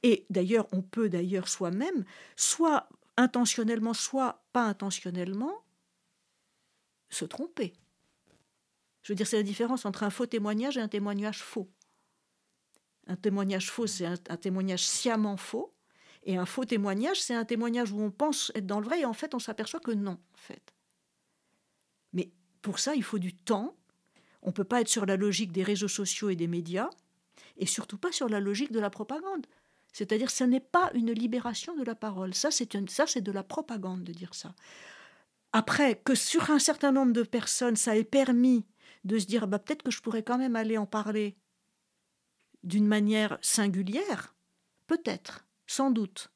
[0.03, 5.63] Et d'ailleurs, on peut d'ailleurs soi-même, soit intentionnellement, soit pas intentionnellement,
[7.09, 7.73] se tromper.
[9.03, 11.69] Je veux dire, c'est la différence entre un faux témoignage et un témoignage faux.
[13.07, 15.73] Un témoignage faux, c'est un, témoignage sciemment faux.
[16.23, 19.05] Et un faux témoignage, c'est un témoignage où on pense être dans le vrai et
[19.05, 20.73] en fait, on s'aperçoit que non, en fait.
[22.13, 23.75] Mais pour ça, il faut du temps,
[24.41, 26.89] on ne peut pas être sur la logique des réseaux sociaux et des médias,
[27.57, 29.45] et surtout pas sur la logique de la propagande.
[29.93, 32.33] C'est-à-dire, ce n'est pas une libération de la parole.
[32.33, 34.55] Ça, c'est de la propagande de dire ça.
[35.53, 38.65] Après, que sur un certain nombre de personnes, ça ait permis
[39.03, 41.37] de se dire, bah, peut-être que je pourrais quand même aller en parler
[42.63, 44.35] d'une manière singulière,
[44.87, 46.31] peut-être, sans doute.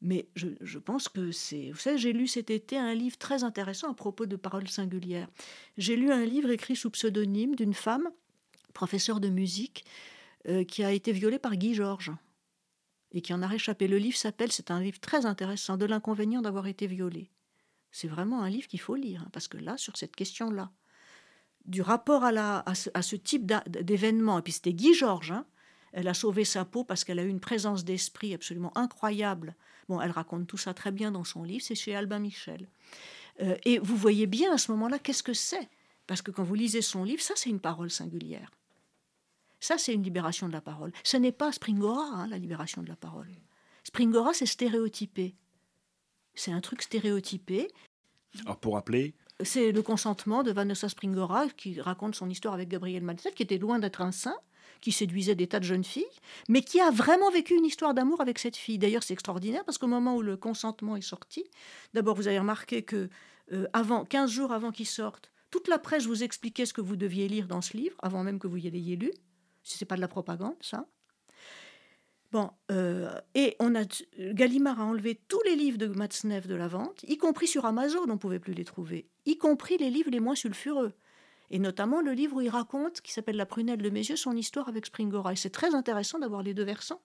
[0.00, 1.70] Mais je, pense que c'est...
[1.72, 5.28] Vous savez, j'ai lu cet été un livre très intéressant à propos de paroles singulières.
[5.76, 8.08] J'ai lu un livre écrit sous pseudonyme d'une femme,
[8.72, 9.84] professeure de musique,
[10.48, 12.12] euh, qui a été violée par Guy Georges
[13.12, 13.88] et qui en a réchappé.
[13.88, 17.30] Le livre s'appelle, c'est un livre très intéressant, De l'inconvénient d'avoir été violée.
[17.92, 20.70] C'est vraiment un livre qu'il faut lire, hein, parce que là, sur cette question-là,
[21.66, 25.46] du rapport à, ce, type d'événement, et puis c'était Guy Georges, hein,
[25.92, 29.56] elle a sauvé sa peau parce qu'elle a eu une présence d'esprit absolument incroyable
[29.90, 32.68] Bon, elle raconte tout ça très bien dans son livre, c'est chez Albin Michel.
[33.40, 35.68] Euh, et vous voyez bien à ce moment-là qu'est-ce que c'est?
[36.06, 38.52] Parce que quand vous lisez son livre, ça c'est une parole singulière.
[39.60, 40.92] Ça c'est une libération de la parole.
[41.04, 43.28] Ce n'est pas Springora, hein, la libération de la parole.
[43.84, 45.36] Springora, c'est stéréotypé.
[46.34, 47.68] C'est un truc stéréotypé.
[48.44, 53.02] Alors pour rappeler, c'est le consentement de Vanessa Springora qui raconte son histoire avec Gabriel
[53.02, 54.36] Matzneff, qui était loin d'être un saint,
[54.80, 56.04] qui séduisait des tas de jeunes filles,
[56.48, 58.78] mais qui a vraiment vécu une histoire d'amour avec cette fille.
[58.78, 61.44] D'ailleurs, c'est extraordinaire parce qu'au moment où le consentement est sorti,
[61.94, 63.08] d'abord, vous avez remarqué que
[63.52, 66.96] euh, avant, 15 jours avant qu'il sorte, toute la presse vous expliquait ce que vous
[66.96, 69.10] deviez lire dans ce livre, avant même que vous y l'ayez lu.
[69.78, 70.86] C'est pas de la propagande, ça.
[72.32, 73.82] Bon, euh, et on a,
[74.18, 78.02] Gallimard a enlevé tous les livres de Matzneff de la vente, y compris sur Amazon,
[78.04, 80.92] on ne pouvait plus les trouver, y compris les livres les moins sulfureux.
[81.50, 84.36] Et notamment le livre où il raconte, qui s'appelle La prunelle de mes yeux, son
[84.36, 85.32] histoire avec Springora.
[85.32, 87.02] Et c'est très intéressant d'avoir les deux versants,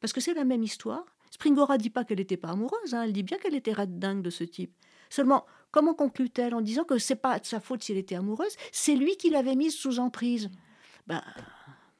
[0.00, 1.04] parce que c'est la même histoire.
[1.32, 4.22] Springora dit pas qu'elle n'était pas amoureuse, hein, elle dit bien qu'elle était red dingue
[4.22, 4.72] de ce type.
[5.08, 8.56] Seulement, comment conclut-elle en disant que c'est pas de sa faute si elle était amoureuse,
[8.70, 10.48] c'est lui qui l'avait mise sous emprise?
[11.08, 11.22] Ben,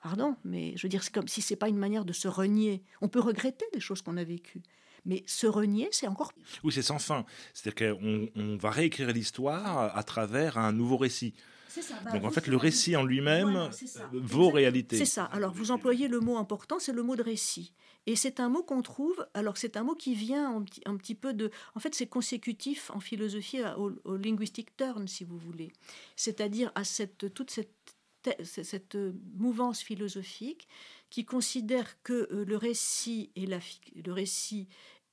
[0.03, 2.83] Pardon, mais je veux dire, c'est comme si c'est pas une manière de se renier.
[3.01, 4.63] On peut regretter des choses qu'on a vécues.
[5.05, 6.33] Mais se renier, c'est encore
[6.63, 7.25] Oui, c'est sans fin.
[7.55, 11.35] C'est-à-dire qu'on on va réécrire l'histoire à travers un nouveau récit.
[11.69, 13.71] Ça, bah, Donc en fait, le récit en lui-même
[14.13, 14.97] vaut réalité.
[14.97, 15.25] C'est ça.
[15.27, 17.73] Alors vous employez le mot important, c'est le mot de récit.
[18.07, 20.97] Et c'est un mot qu'on trouve, alors c'est un mot qui vient un petit, un
[20.97, 21.51] petit, peu de...
[21.75, 25.71] En fait, c'est consécutif en philosophie au, au linguistic turn, si vous voulez.
[26.17, 27.95] C'est-à-dire à cette, toute cette
[28.43, 28.97] cette
[29.37, 30.69] mouvance philosophique
[31.11, 33.59] qui considère que euh, le récit et la,
[33.95, 34.69] le récit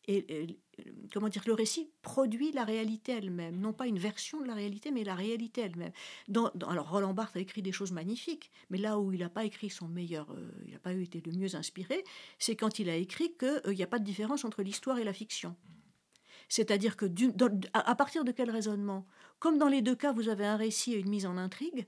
[0.08, 0.58] et,
[1.14, 3.60] comment dire le récit produit la réalité elle-même.
[3.60, 5.92] Non pas une version de la réalité mais la réalité elle-même.
[6.68, 9.70] Alors Roland Barthes a écrit des choses magnifiques mais là où il n'a pas écrit
[9.70, 12.04] son meilleur euh, il n'a pas été le mieux inspiré
[12.40, 15.04] c'est quand il a écrit qu'il euh, n'y a pas de différence entre l'histoire et
[15.04, 15.56] la fiction.
[16.50, 17.06] C'est-à-dire que
[17.74, 19.06] à partir de quel raisonnement?
[19.40, 21.86] Comme dans les deux cas vous avez un récit et une mise en intrigue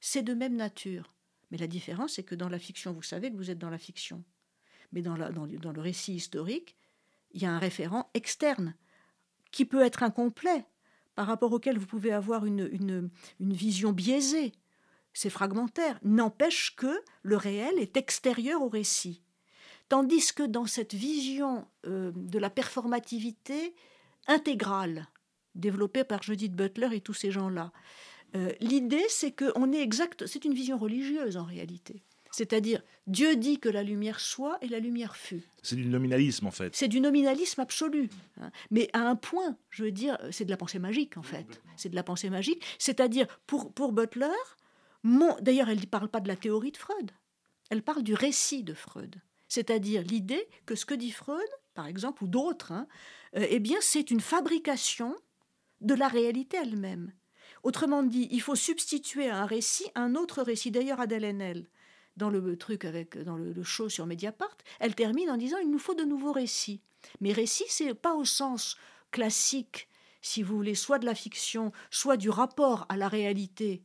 [0.00, 1.14] c'est de même nature.
[1.50, 3.78] Mais la différence, c'est que dans la fiction, vous savez que vous êtes dans la
[3.78, 4.22] fiction.
[4.92, 6.76] Mais dans, le récit historique,
[7.32, 8.74] il y a un référent externe
[9.50, 10.64] qui peut être incomplet,
[11.14, 12.68] par rapport auquel vous pouvez avoir une,
[13.40, 14.52] une, vision biaisée.
[15.12, 15.98] C'est fragmentaire.
[16.04, 19.22] N'empêche que le réel est extérieur au récit.
[19.88, 23.74] Tandis que dans cette vision euh, de la performativité
[24.28, 25.08] intégrale,
[25.56, 27.72] développée par Judith Butler et tous ces gens-là,
[28.36, 30.26] euh, l'idée, c'est que on est exact.
[30.26, 32.02] C'est une vision religieuse en réalité.
[32.30, 35.42] C'est-à-dire, Dieu dit que la lumière soit et la lumière fut.
[35.62, 36.76] C'est du nominalisme en fait.
[36.76, 38.10] C'est du nominalisme absolu.
[38.40, 38.50] Hein.
[38.70, 41.62] Mais à un point, je veux dire, c'est de la pensée magique en fait.
[41.76, 42.62] C'est de la pensée magique.
[42.78, 44.26] C'est-à-dire, pour, pour Butler,
[45.40, 47.10] d'ailleurs, elle ne parle pas de la théorie de Freud.
[47.70, 49.16] Elle parle du récit de Freud.
[49.48, 52.86] C'est-à-dire l'idée que ce que dit Freud, par exemple, ou d'autres, hein,
[53.36, 55.16] euh, eh bien, c'est une fabrication
[55.80, 57.12] de la réalité elle-même.
[57.62, 60.70] Autrement dit, il faut substituer à un récit un autre récit.
[60.70, 61.66] D'ailleurs, Adèle Haenel,
[62.16, 65.78] dans le truc avec dans le, show sur Mediapart, elle termine en disant il nous
[65.78, 66.80] faut de nouveaux récits.
[67.20, 68.76] Mais récit, c'est pas au sens
[69.10, 69.88] classique,
[70.20, 73.82] si vous voulez, soit de la fiction, soit du rapport à la réalité,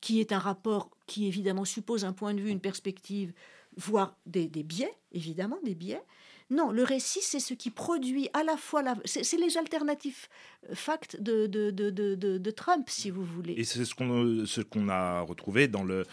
[0.00, 3.32] qui est un rapport qui évidemment suppose un point de vue, une perspective,
[3.76, 6.02] voire des biais, évidemment des biais,
[6.50, 8.96] non, le récit, c'est ce qui produit à la fois la...
[9.06, 10.28] C'est les alternatifs
[10.68, 13.54] euh, facts de, de, de, de, Trump, si vous voulez.
[13.56, 16.04] Et c'est ce qu'on ce qu'on a retrouvé dans le,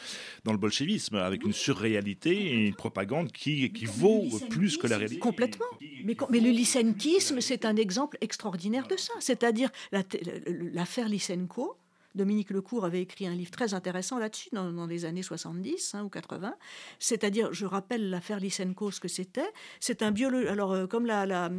[0.46, 4.98] dans le bolchevisme, avec une surréalité et une propagande qui, qui vaut plus que la
[4.98, 5.20] réalité.
[5.20, 5.66] Complètement.
[6.06, 9.14] Mais, mais le lysenkisme, c'est un exemple extraordinaire de ça.
[9.20, 9.70] C'est-à-dire
[10.74, 11.78] l'affaire Lysenko,
[12.16, 16.10] Dominique Lecourt avait écrit un livre très intéressant là-dessus dans, les années 70 hein, ou
[16.10, 16.56] 80.
[17.00, 19.50] C'est-à-dire, je rappelle l'affaire Lysenko, ce que c'était.
[19.80, 20.48] C'est un biologue.
[20.48, 21.50] Alors, euh, comme la, la,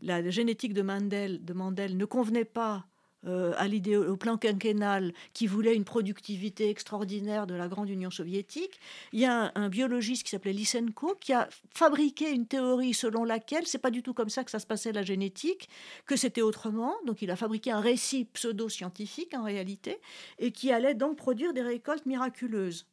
[0.00, 2.86] la, génétique de Mandel, de Mandel ne convenait pas
[3.26, 8.10] euh, à l'idée au plan quinquennal qui voulait une productivité extraordinaire de la grande Union
[8.10, 8.78] soviétique.
[9.12, 13.66] Il y a un, biologiste qui s'appelait Lysenko qui a fabriqué une théorie selon laquelle
[13.66, 15.68] c'est pas du tout comme ça que ça se passait la génétique,
[16.06, 16.94] que c'était autrement.
[17.06, 20.00] Donc il a fabriqué un récit pseudo-scientifique en réalité
[20.38, 22.86] et qui allait donc produire des récoltes miraculeuses.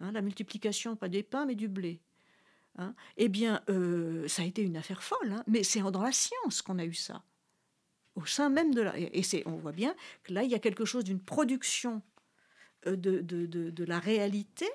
[0.00, 2.00] Hein, la multiplication, pas des pains, mais du blé.
[2.78, 2.94] Hein.
[3.16, 6.62] eh bien, euh, ça a été une affaire folle, hein, mais c'est dans la science
[6.62, 7.22] qu'on a eu ça
[8.14, 8.98] au sein même de la...
[8.98, 12.02] Et c'est, on voit bien que là, il y a quelque chose d'une production
[12.86, 14.66] euh, de, de, de, la réalité,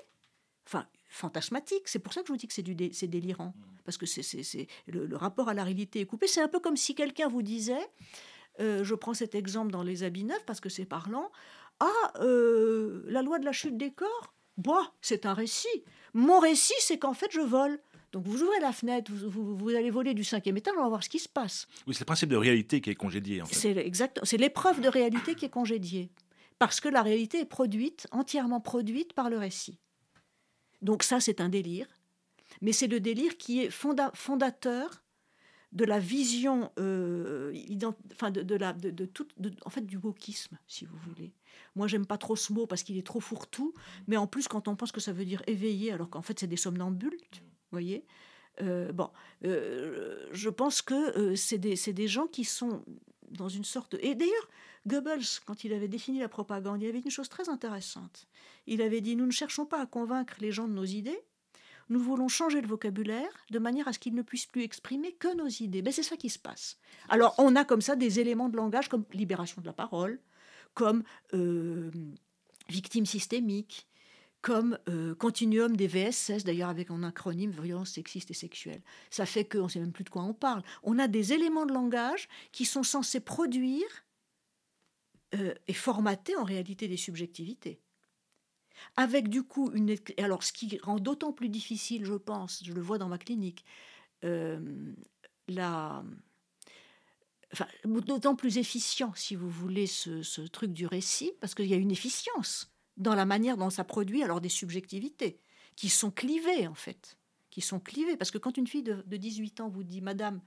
[0.66, 1.86] enfin, fantasmatique.
[1.88, 3.54] C'est pour ça que je vous dis que c'est, du c'est délirant.
[3.84, 6.26] Parce que c'est, c'est, le, rapport à la réalité est coupé.
[6.26, 7.86] C'est un peu comme si quelqu'un vous disait,
[8.60, 11.30] euh, je prends cet exemple dans Les Habits Neufs parce que c'est parlant,
[11.80, 15.84] ah, euh, la loi de la chute des corps, bois, c'est un récit.
[16.14, 17.78] Mon récit, c'est qu'en fait, je vole.
[18.12, 21.08] Donc vous ouvrez la fenêtre, vous, allez voler du cinquième étage, on va voir ce
[21.08, 21.66] qui se passe.
[21.86, 23.42] Oui, c'est le principe de réalité qui est congédié.
[23.42, 23.54] En fait.
[23.54, 26.10] C'est exact, c'est l'épreuve de réalité qui est congédiée,
[26.58, 29.78] parce que la réalité est produite, entièrement produite par le récit.
[30.82, 31.86] Donc ça, c'est un délire,
[32.62, 35.02] mais c'est le délire qui est fondateur
[35.72, 37.52] de la vision, euh,
[38.12, 39.26] enfin de, la, de, tout,
[39.64, 41.34] en fait du wokisme, si vous voulez.
[41.74, 43.74] Moi, j'aime pas trop ce mot parce qu'il est trop fourre-tout,
[44.06, 46.46] mais en plus, quand on pense que ça veut dire éveiller, alors qu'en fait, c'est
[46.46, 47.18] des somnambules,
[47.70, 48.04] voyez
[48.62, 49.10] euh, bon,
[49.44, 52.82] euh, je pense que euh, c'est des, des, gens qui sont
[53.30, 53.96] dans une sorte.
[54.00, 54.48] Et d'ailleurs,
[54.86, 58.26] Goebbels, quand il avait défini la propagande, il avait dit une chose très intéressante.
[58.66, 61.20] Il avait dit Nous ne cherchons pas à convaincre les gens de nos idées,
[61.88, 65.34] nous voulons changer le vocabulaire de manière à ce qu'ils ne puissent plus exprimer que
[65.36, 65.82] nos idées.
[65.82, 66.78] Ben, c'est ça qui se passe.
[67.08, 70.18] Alors, on a comme ça des éléments de langage comme libération de la parole,
[70.74, 71.04] comme
[72.68, 73.86] victime systémique,
[74.46, 78.80] comme euh, continuum des VSS, d'ailleurs avec un acronyme violence sexiste et sexuelle.
[79.10, 80.62] Ça fait qu'on ne sait même plus de quoi on parle.
[80.84, 83.88] On a des éléments de langage qui sont censés produire
[85.34, 87.80] euh, et formater en réalité des subjectivités
[88.96, 89.96] avec du coup une...
[90.16, 93.64] Alors ce qui rend d'autant plus difficile, je pense, je le vois dans ma clinique,
[94.22, 94.60] euh,
[95.48, 96.04] la...
[97.52, 101.78] Enfin, d'autant plus efficient, si vous voulez, ce, truc du récit, parce qu'il y a
[101.78, 105.38] une efficience dans la manière dont ça produit alors des subjectivités
[105.74, 107.18] qui sont clivées, en fait,
[107.50, 108.16] qui sont clivées.
[108.16, 110.40] Parce que quand une fille de, de 18 ans vous dit, Madame,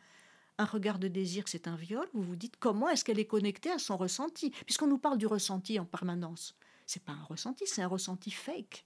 [0.58, 3.72] un regard de désir, c'est un viol, vous vous dites comment est-ce qu'elle est connectée
[3.72, 6.56] à son ressenti, puisqu'on nous parle du ressenti en permanence
[6.90, 8.86] c'est pas un ressenti, c'est un ressenti fake.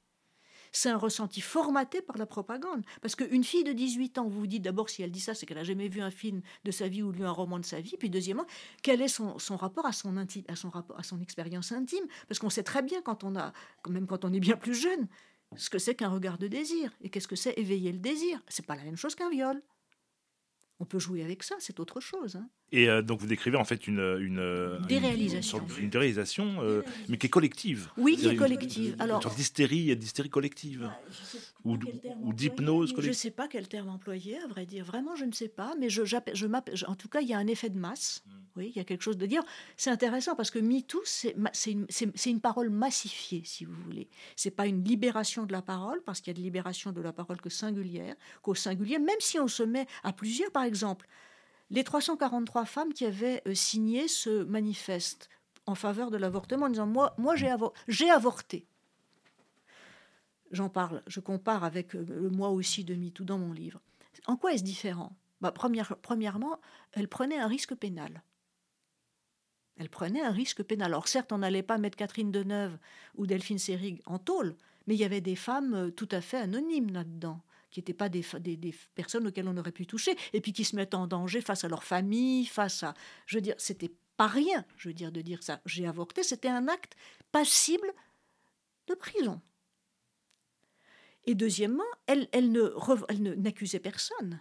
[0.74, 2.84] C'est un ressenti formaté par la propagande.
[3.02, 5.46] Parce qu'une fille de 18 ans, vous vous dites d'abord, si elle dit ça, c'est
[5.46, 7.80] qu'elle n'a jamais vu un film de sa vie ou lu un roman de sa
[7.80, 7.96] vie.
[7.98, 8.46] Puis deuxièmement,
[8.82, 12.06] quel est son, rapport à son, intime, à son, rapport, à son expérience intime?
[12.28, 13.54] Parce qu'on sait très bien, quand on a,
[13.88, 15.08] même quand on est bien plus jeune,
[15.56, 16.92] ce que c'est qu'un regard de désir.
[17.02, 18.42] Et qu'est-ce que c'est éveiller le désir?
[18.48, 19.62] C'est pas la même chose qu'un viol.
[20.84, 22.36] On peut jouer avec ça, c'est autre chose.
[22.36, 22.50] Hein.
[22.74, 27.28] Et euh, donc vous décrivez en fait une, une déréalisation, une, déréalisation, euh, mais qui
[27.28, 27.90] est collective.
[27.96, 28.94] Oui, qui est collective.
[29.00, 30.92] Alors, une sorte d'hystérie, d'hystérie collective,
[31.64, 31.78] ou,
[32.22, 33.04] ou d'hypnose collective.
[33.04, 34.84] Je ne sais pas quel terme employer, à vrai dire.
[34.84, 37.38] Vraiment, je ne sais pas, mais je, je, je en tout cas, il y a
[37.38, 38.22] un effet de masse.
[38.28, 38.43] Hmm.
[38.56, 39.44] Oui, il y a quelque chose de dire.
[39.78, 41.36] C'est intéressant parce que MeToo, c'est
[41.72, 44.10] une, parole massifiée, si vous voulez.
[44.36, 47.14] C'est pas une libération de la parole, parce qu'il y a de libération de la
[47.14, 51.08] parole que singulière, qu'au singulier, même si on se met à plusieurs, par exemple
[51.74, 55.30] les 343 femmes qui avaient euh, signé ce manifeste
[55.66, 58.68] en faveur de l'avortement en disant Moi, moi j'ai, avorté.
[60.52, 63.82] J'en parle, je compare avec euh, le moi aussi de MeToo dans mon livre.
[64.28, 65.16] En quoi est-ce différent?
[65.42, 66.60] Bah, Premièrement,
[66.92, 68.22] elle prenait un risque pénal.
[69.78, 70.92] Elle prenait un risque pénal.
[70.92, 72.78] Alors certes, on n'allait pas mettre Catherine Deneuve
[73.16, 74.56] ou Delphine Seyrig en tôle,
[74.88, 77.42] mais il y avait des femmes euh, tout à fait anonymes là-dedans
[77.74, 78.24] qui n'étaient pas des,
[78.94, 81.68] personnes auxquelles on aurait pu toucher, et puis qui se mettent en danger face à
[81.68, 82.94] leur famille, face à...
[83.26, 85.60] Je veux dire, c'était pas rien, je veux dire, de dire ça.
[85.66, 86.96] J'ai avorté, c'était un acte
[87.32, 87.92] passible
[88.86, 89.42] de prison.
[91.26, 94.40] Et deuxièmement, elle, elle ne n'accusait personne.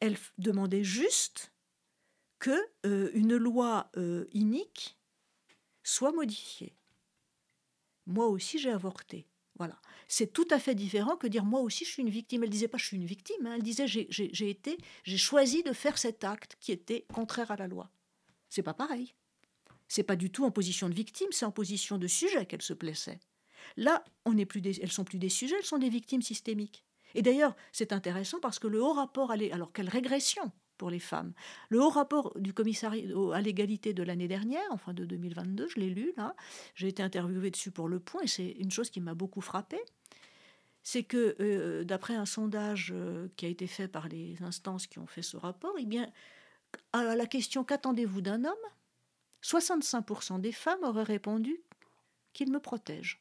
[0.00, 1.50] Elle demandait juste
[2.38, 4.98] que euh, une loi euh, inique
[5.82, 6.74] soit modifiée.
[8.06, 9.26] Moi aussi, j'ai avorté.
[9.56, 12.42] Voilà c'est tout à fait différent que dire moi aussi je suis une victime.
[12.42, 13.54] Elle disait pas je suis une victime, hein.
[13.56, 17.68] elle disait j'ai été, j'ai choisi de faire cet acte qui était contraire à la
[17.68, 17.90] loi.
[18.48, 19.14] C'est pas pareil.
[19.86, 22.74] C'est pas du tout en position de victime, c'est en position de sujet qu'elle se
[22.74, 23.20] plaçait.
[23.76, 26.84] Là, on n'est elles sont plus des sujets, elles sont des victimes systémiques.
[27.14, 31.32] Et d'ailleurs, c'est intéressant parce que le haut rapport, alors quelle régression pour les femmes.
[31.68, 35.90] Le haut rapport du commissariat à l'égalité de l'année dernière, enfin de 2022, je l'ai
[35.90, 36.34] lu là,
[36.74, 39.82] j'ai été interviewée dessus pour Le Point et c'est une chose qui m'a beaucoup frappée
[40.82, 44.98] c'est que euh, d'après un sondage euh, qui a été fait par les instances qui
[44.98, 46.10] ont fait ce rapport, eh bien,
[46.94, 48.54] à la question qu'attendez-vous d'un homme?
[49.42, 51.60] 65% des femmes auraient répondu
[52.32, 53.20] qu'il me protège.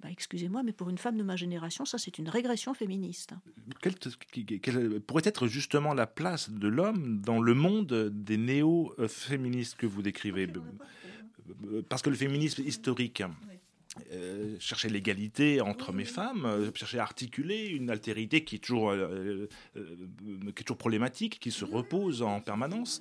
[0.00, 3.32] Bah, excusez-moi, mais pour une femme de ma génération, ça c'est une régression féministe.
[3.80, 10.02] Quelle, pourrait être justement la place de l'homme dans le monde des néo-féministes que vous
[10.02, 10.48] décrivez?
[11.88, 13.22] Parce que le féminisme historique,
[14.12, 18.90] euh, chercher l'égalité entre mes femmes, euh, chercher à articuler une altérité qui est toujours,
[18.90, 19.80] euh, qui
[20.60, 23.00] est toujours problématique, qui se repose en permanence.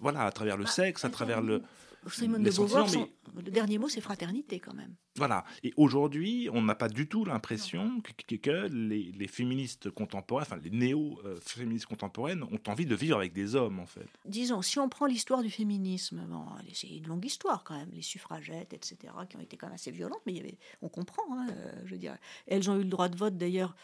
[0.00, 1.62] Voilà, à travers le bah, sexe, à travers le.
[2.08, 2.86] Simone de Beauvoir,
[3.34, 4.94] le dernier mot, c'est fraternité quand même.
[5.16, 5.44] Voilà.
[5.62, 11.86] Et aujourd'hui, on n'a pas du tout l'impression que, les, féministes contemporaines, enfin les néo-féministes
[11.86, 14.08] contemporaines, ont envie de vivre avec des hommes, en fait.
[14.24, 18.02] Disons, si on prend l'histoire du féminisme, bon, c'est une longue histoire quand même, les
[18.02, 18.96] suffragettes, etc.,
[19.28, 21.72] qui ont été quand même assez violentes, mais il y avait, on comprend, hein, euh,
[21.84, 22.16] je veux dire.
[22.46, 23.74] Elles ont eu le droit de vote d'ailleurs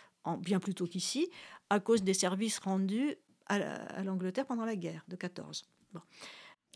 [0.40, 1.30] bien plus tôt qu'ici,
[1.70, 3.16] à cause des services rendus
[3.46, 5.64] à l'Angleterre pendant la guerre de 14.
[5.92, 6.00] Bon.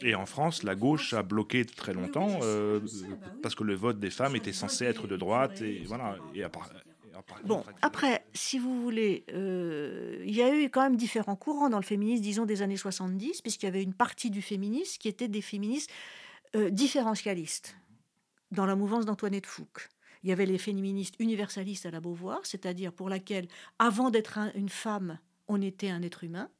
[0.03, 4.01] Et en France, la gauche a bloqué très longtemps euh, bah parce que le vote
[4.01, 6.17] des femmes était censé être de droite et voilà.
[6.35, 6.45] Et
[7.45, 11.79] Bon, après, si vous voulez, euh, il y a eu quand même différents courants dans
[11.79, 15.29] le féminisme, disons des années 70, puisqu'il y avait une partie du féminisme qui était
[15.29, 15.91] des féministes
[16.57, 17.77] euh, différentialistes,
[18.51, 19.89] dans la mouvance d'Antoinette Fouque.
[20.23, 23.47] Il y avait les féministes universalistes à la Beauvoir, c'est-à-dire pour laquelle,
[23.79, 25.19] avant d'être une femme,
[25.49, 26.51] on était un être humain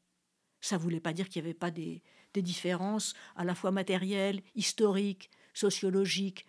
[0.61, 2.03] Ça ne voulait pas dire qu'il n'y avait pas des,
[2.43, 6.47] différences à la fois matérielles, historiques, sociologiques,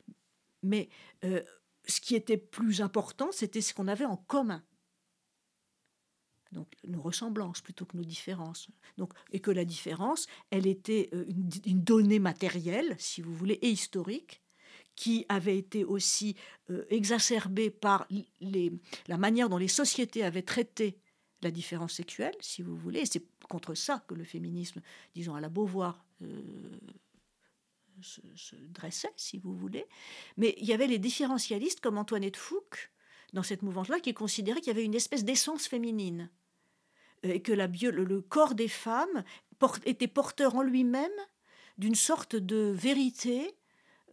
[0.63, 0.89] mais
[1.23, 1.41] euh,
[1.87, 4.63] ce qui était plus important, c'était ce qu'on avait en commun.
[6.51, 8.69] Donc nos ressemblances plutôt que nos différences.
[8.97, 13.69] Donc, et que la différence, elle était euh, une, donnée matérielle, si vous voulez, et
[13.69, 14.41] historique,
[14.95, 16.35] qui avait été aussi
[16.69, 18.07] euh, exacerbée par
[18.39, 18.71] les,
[19.07, 20.97] la manière dont les sociétés avaient traité
[21.45, 23.05] la différence sexuelle, si vous voulez.
[23.05, 24.81] C'est contre ça que le féminisme,
[25.13, 26.79] disons à la Beauvoir, euh,
[28.01, 29.85] se, dressait, si vous voulez.
[30.37, 32.91] Mais il y avait les différentialistes comme Antoinette Fouque,
[33.33, 36.29] dans cette mouvance-là, qui considéraient qu'il y avait une espèce d'essence féminine.
[37.25, 39.23] Euh, et que la le, corps des femmes
[39.85, 41.09] était porteur en lui-même
[41.77, 43.55] d'une sorte de vérité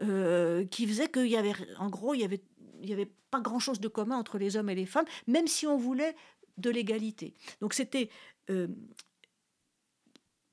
[0.03, 2.43] euh, qui faisait qu'il y avait, en gros, il y avait,
[2.83, 5.77] il avait pas grand-chose de commun entre les hommes et les femmes, même si on
[5.77, 6.15] voulait
[6.57, 7.35] de l'égalité.
[7.61, 8.11] Donc c'était
[8.51, 8.69] euh,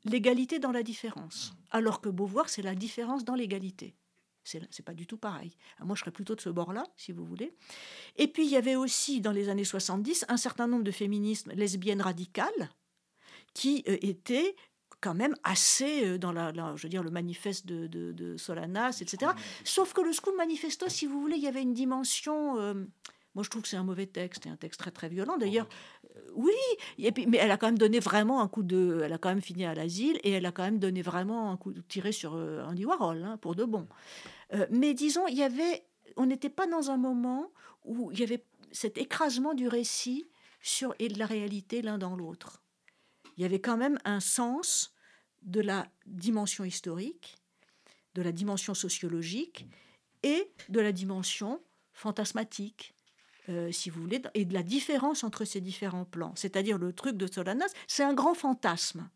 [0.06, 3.96] l'égalité dans la différence, alors que Beauvoir, c'est la différence dans l'égalité.
[4.44, 5.56] C'est pas du tout pareil.
[5.80, 7.54] Moi, je serais plutôt de ce bord-là, si vous voulez.
[8.16, 11.52] Et puis, il y avait aussi, dans les années 70, un certain nombre de féminismes
[11.52, 12.72] lesbiennes radicales
[13.54, 14.56] qui euh, étaient
[15.02, 19.34] quand même assez euh, dans la, je veux dire, le manifeste de, Solanas, etc.
[19.64, 22.86] Sauf que le School Manifesto, si vous voulez, il y avait une dimension...
[23.36, 25.38] Moi, je trouve que c'est un mauvais texte, et un texte très très violent.
[25.38, 25.68] D'ailleurs,
[26.16, 26.54] euh, oui,
[26.98, 29.02] et puis, mais elle a quand même donné vraiment un coup de.
[29.04, 31.58] Elle a quand même fini à l'asile et elle a quand même donné vraiment un
[31.58, 33.88] coup de tiré sur euh, Andy Warhol, hein, pour de bon.
[34.54, 35.86] Euh, mais disons, il y avait.
[36.18, 37.52] On n'était pas dans un moment
[37.86, 40.28] où il y avait cet écrasement du récit
[40.62, 42.64] sur, et de la réalité l'un dans l'autre.
[43.38, 44.94] Il y avait quand même un sens
[45.44, 47.38] de la dimension historique,
[48.16, 49.68] de la dimension sociologique
[50.24, 51.62] et de la dimension
[51.94, 52.94] fantasmatique,
[53.50, 56.34] euh, si vous voulez, et de la différence entre ces différents plans.
[56.36, 59.10] C'est-à-dire le truc de Solanas, c'est un grand fantasme.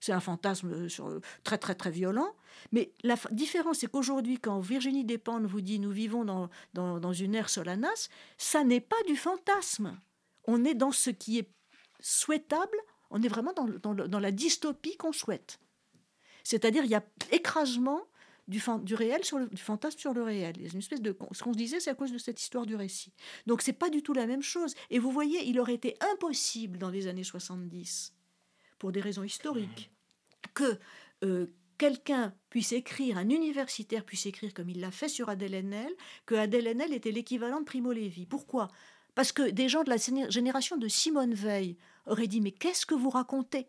[0.00, 2.34] C'est un fantasme euh, sur, très très très violent.
[2.72, 7.34] Mais la différence, c'est qu'aujourd'hui, quand Virginie Despentes vous dit nous vivons dans, dans, une
[7.34, 9.98] ère Solanas, ça n'est pas du fantasme.
[10.46, 11.50] On est dans ce qui est
[12.00, 12.76] souhaitable,
[13.10, 15.58] on est vraiment dans, dans, dans la dystopie qu'on souhaite.
[16.44, 18.02] C'est-à-dire il y a écrasement
[18.48, 20.56] du, réel sur le, fantasme sur le réel.
[20.58, 23.12] une espèce de ce qu'on se disait, c'est à cause de cette histoire du récit.
[23.46, 24.74] Donc c'est pas du tout la même chose.
[24.90, 28.14] Et vous voyez, il aurait été impossible dans les années 70,
[28.78, 29.90] pour des raisons historiques,
[30.52, 30.78] que
[31.24, 31.46] euh,
[31.78, 35.92] quelqu'un puisse écrire, un universitaire puisse écrire comme il l'a fait sur Adèle Haenel,
[36.26, 38.26] que Adèle Haenel était l'équivalent de Primo Levi.
[38.26, 38.68] Pourquoi?
[39.14, 39.96] Parce que des gens de la
[40.28, 41.76] génération de Simone Veil
[42.06, 43.68] auraient dit mais qu'est-ce que vous racontez?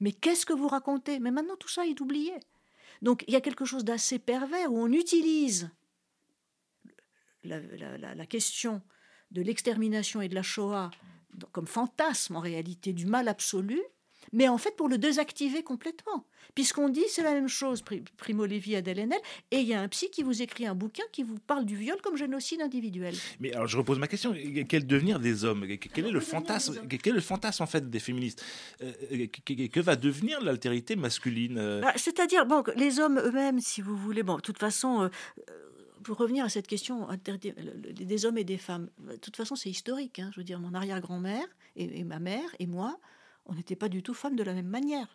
[0.00, 1.20] Mais qu'est-ce que vous racontez?
[1.20, 2.32] Mais maintenant tout ça est oublié.
[3.04, 5.70] Donc il y a quelque chose d'assez pervers où on utilise
[7.44, 8.80] la, question
[9.30, 10.90] de l'extermination et de la Shoah
[11.52, 13.82] comme fantasme en réalité du mal absolu
[14.32, 16.24] mais en fait pour le désactiver complètement.
[16.54, 17.82] Puisqu'on dit c'est la même chose,
[18.16, 19.18] Primo Levi, Adèle Haenel,
[19.50, 21.76] et il y a un psy qui vous écrit un bouquin qui vous parle du
[21.76, 23.14] viol comme génocide individuel.
[23.40, 24.34] Mais alors je repose ma question,
[24.68, 25.66] quel devenir des hommes?
[25.92, 28.44] Quel est le fantasme Quel est le fantasme en fait des féministes?
[28.82, 29.26] Euh, euh,
[29.68, 31.80] que, va devenir l'altérité masculine euh?
[31.80, 35.10] Bah, C'est-à-dire, bon, les hommes eux-mêmes, si vous voulez, bon, de toute façon
[36.04, 37.08] pour revenir à cette question
[37.92, 40.20] des hommes et des femmes, de toute façon, c'est historique.
[40.20, 40.30] Hein.
[40.32, 43.00] je veux dire, mon arrière-grand-mère et, ma mère et moi,
[43.46, 45.08] on n'était pas du tout femmes de la même manière.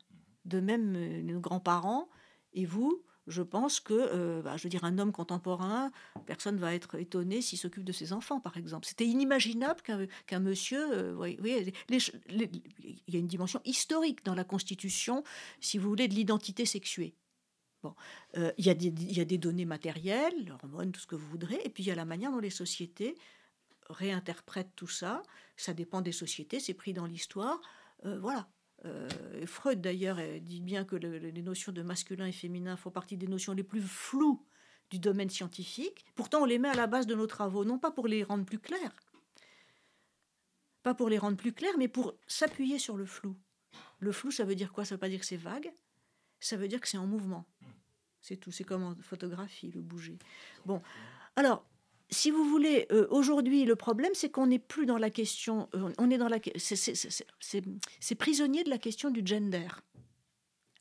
[0.45, 2.09] De même, euh, nos grands-parents
[2.53, 5.91] et vous, je pense que, euh, bah, je veux dire, un homme contemporain,
[6.25, 8.87] personne ne va être étonné s'il s'occupe de ses enfants, par exemple.
[8.87, 9.81] C'était inimaginable
[10.25, 10.91] qu'un monsieur.
[10.91, 11.37] Euh, oui,
[11.89, 15.23] il y a une dimension historique dans la constitution,
[15.59, 17.13] si vous voulez, de l'identité sexuée.
[17.81, 17.95] Bon,
[18.35, 21.27] il, y a des, il y a des données matérielles, hormones, tout ce que vous
[21.29, 23.15] voudrez, et puis il y a la manière dont les sociétés
[23.89, 25.23] réinterprètent tout ça.
[25.55, 27.61] Ça dépend des sociétés, c'est pris dans l'histoire.
[28.05, 28.49] Euh, voilà.
[28.85, 29.09] Euh,
[29.45, 33.53] Freud d'ailleurs dit bien que les notions de masculin et féminin font partie des notions
[33.53, 34.45] les plus floues
[34.89, 36.05] du domaine scientifique.
[36.15, 38.45] Pourtant, on les met à la base de nos travaux, non pas pour les rendre
[38.45, 38.95] plus clairs,
[40.81, 43.37] pas pour les rendre plus clairs, mais pour s'appuyer sur le flou.
[43.99, 44.85] Le flou, ça veut dire quoi?
[44.85, 45.73] Ça veut pas dire que c'est vague,
[46.39, 47.45] ça veut dire que c'est en mouvement.
[48.21, 50.17] C'est tout, c'est comme en photographie, le bouger.
[50.65, 50.81] Bon,
[51.35, 51.65] alors,
[52.11, 55.69] si vous voulez, euh, aujourd'hui, le problème, c'est qu'on n'est plus dans la question.
[55.75, 56.39] Euh, on est dans la.
[56.57, 59.67] C'est prisonnier de la question du gender,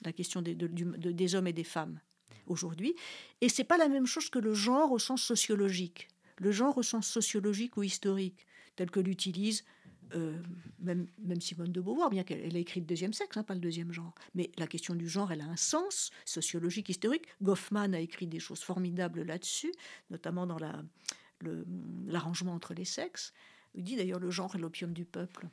[0.03, 2.01] la question des, hommes et des femmes
[2.47, 2.95] aujourd'hui.
[3.41, 6.09] Et c'est pas la même chose que le genre au sens sociologique.
[6.39, 9.64] Le genre au sens sociologique ou historique, tel que l'utilise
[10.14, 10.41] euh,
[10.79, 13.61] même, même, Simone de Beauvoir, bien qu'elle ait écrit le deuxième sexe, hein, pas le
[13.61, 14.14] deuxième genre.
[14.35, 17.26] Mais la question du genre, elle a un sens sociologique, historique.
[17.43, 19.72] Goffman a écrit des choses formidables là-dessus,
[20.11, 20.59] notamment dans
[22.07, 23.32] l'arrangement entre les sexes.
[23.74, 25.49] Il dit d'ailleurs le genre est l'opium du peuple.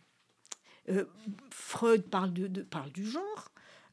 [0.90, 1.06] Euh,
[1.50, 3.52] Freud parle, du genre.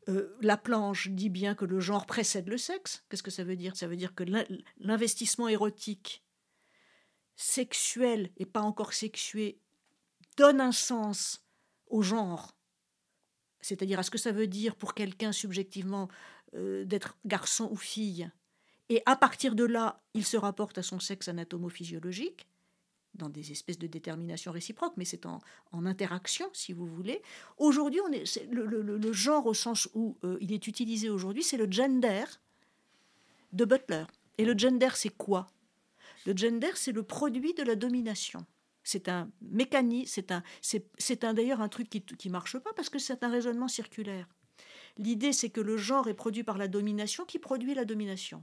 [0.08, 3.04] Euh, la planche dit bien que le genre précède le sexe.
[3.08, 3.76] Qu'est-ce que ça veut dire?
[3.76, 4.24] Ça veut dire que
[4.78, 6.24] l'investissement érotique,
[7.36, 9.60] sexuel et pas encore sexué,
[10.36, 11.44] donne un sens
[11.88, 12.56] au genre.
[13.60, 16.08] C'est-à-dire à ce que ça veut dire pour quelqu'un subjectivement
[16.54, 18.30] euh, d'être garçon ou fille?
[18.88, 22.46] Et à partir de là, il se rapporte à son sexe anatomo-physiologique
[23.14, 25.40] dans des espèces de détermination réciproque, mais c'est en,
[25.72, 27.22] interaction, si vous voulez.
[27.58, 28.00] Aujourd'hui,
[28.50, 32.24] le, genre au sens où euh, il est utilisé aujourd'hui, c'est le gender
[33.52, 34.04] de Butler.
[34.38, 35.46] Et le gender, c'est quoi?
[36.24, 38.46] Le gender, c'est le produit de la domination.
[38.84, 40.22] C'est un mécanisme,
[40.60, 44.28] c'est d'ailleurs un truc qui ne marche pas parce que c'est un raisonnement circulaire.
[44.96, 48.42] L'idée, c'est que le genre est produit par la domination qui produit la domination.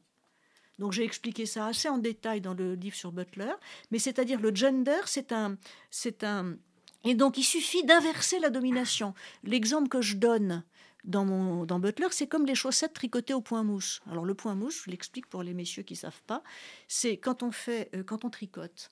[0.80, 3.54] Donc j'ai expliqué ça assez en détail dans le livre sur Butler,
[3.92, 5.58] mais c'est-à-dire le gender, c'est un,
[5.92, 6.56] c'est un,
[7.04, 9.14] et donc il suffit d'inverser la domination.
[9.44, 10.64] L'exemple que je donne
[11.04, 14.02] dans, mon, dans Butler, c'est comme les chaussettes tricotées au point mousse.
[14.10, 16.44] Alors le point mousse, je l'explique pour les messieurs qui savent pas,
[16.88, 18.90] c'est quand on fait, euh, quand on tricote.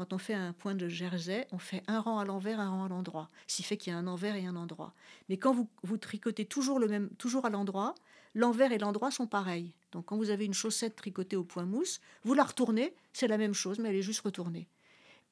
[0.00, 2.84] Quand on fait un point de jersey, on fait un rang à l'envers, un rang
[2.86, 3.28] à l'endroit.
[3.46, 4.94] Ce qui fait qu'il y a un envers et un endroit.
[5.28, 7.94] Mais quand vous, vous tricotez toujours, le même, toujours à l'endroit,
[8.34, 9.74] l'envers et l'endroit sont pareils.
[9.92, 13.36] Donc quand vous avez une chaussette tricotée au point mousse, vous la retournez, c'est la
[13.36, 14.68] même chose, mais elle est juste retournée.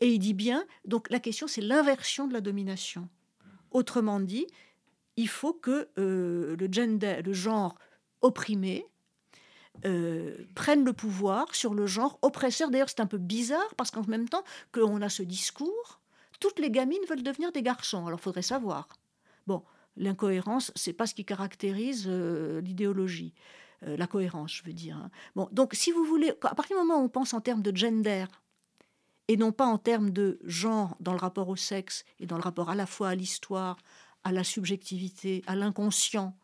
[0.00, 3.08] Et il dit bien, donc la question c'est l'inversion de la domination.
[3.70, 4.46] Autrement dit,
[5.16, 7.74] il faut que euh, le genre
[8.20, 8.84] opprimé,
[9.84, 12.70] euh, prenne le pouvoir sur le genre oppresseur.
[12.70, 16.00] D'ailleurs, c'est un peu bizarre parce qu'en même temps qu'on a ce discours,
[16.40, 18.06] toutes les gamines veulent devenir des garçons.
[18.06, 18.88] Alors, faudrait savoir.
[19.46, 19.62] Bon,
[19.96, 23.34] l'incohérence, c'est pas ce qui caractérise euh, l'idéologie.
[23.86, 24.96] Euh, la cohérence, je veux dire.
[24.96, 25.10] Hein.
[25.36, 27.76] Bon, donc si vous voulez, à partir du moment où on pense en termes de
[27.76, 28.24] gender
[29.28, 32.42] et non pas en termes de genre dans le rapport au sexe et dans le
[32.42, 33.76] rapport à la fois à l'histoire,
[34.24, 36.36] à la subjectivité, à l'inconscient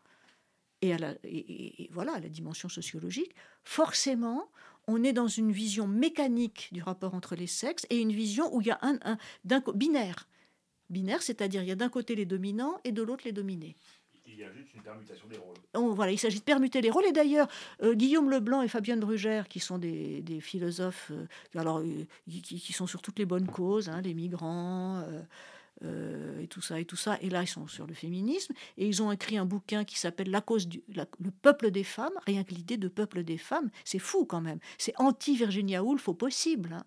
[0.81, 4.49] et à la, et, voilà, à la dimension sociologique, forcément,
[4.87, 8.61] on est dans une vision mécanique du rapport entre les sexes et une vision où
[8.61, 9.17] il y a un, un
[9.73, 10.27] binaire.
[10.89, 13.75] Binaire, c'est-à-dire il y a d'un côté les dominants et de l'autre les dominés
[14.35, 15.93] il y a juste une permutation des rôles.
[15.95, 17.05] Voilà, il s'agit de permuter les rôles.
[17.05, 17.47] Et d'ailleurs,
[17.83, 21.25] euh, Guillaume Leblanc et Fabienne Brugère, qui sont des, philosophes euh,
[21.59, 25.03] alors, euh, qui, sont sur toutes les bonnes causes, hein, les migrants.
[25.83, 29.03] Et tout ça et tout ça et là ils sont sur le féminisme et ils
[29.03, 32.53] ont écrit un bouquin qui s'appelle la cause du le peuple des femmes rien que
[32.53, 36.73] l'idée de peuple des femmes c'est fou quand même c'est anti Virginia Woolf au possible
[36.73, 36.85] hein.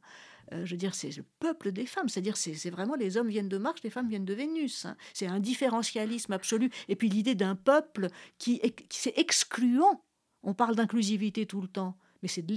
[0.53, 2.09] Euh, je veux dire, c'est le peuple des femmes.
[2.09, 4.85] C'est-à-dire, c'est vraiment les hommes viennent de Mars, les femmes viennent de Vénus.
[4.85, 4.97] Hein.
[5.13, 6.71] C'est un différentialisme absolu.
[6.89, 8.09] Et puis l'idée d'un peuple
[8.39, 10.03] qui, qui c'est excluant.
[10.43, 12.55] On parle d'inclusivité tout le temps, mais c'est de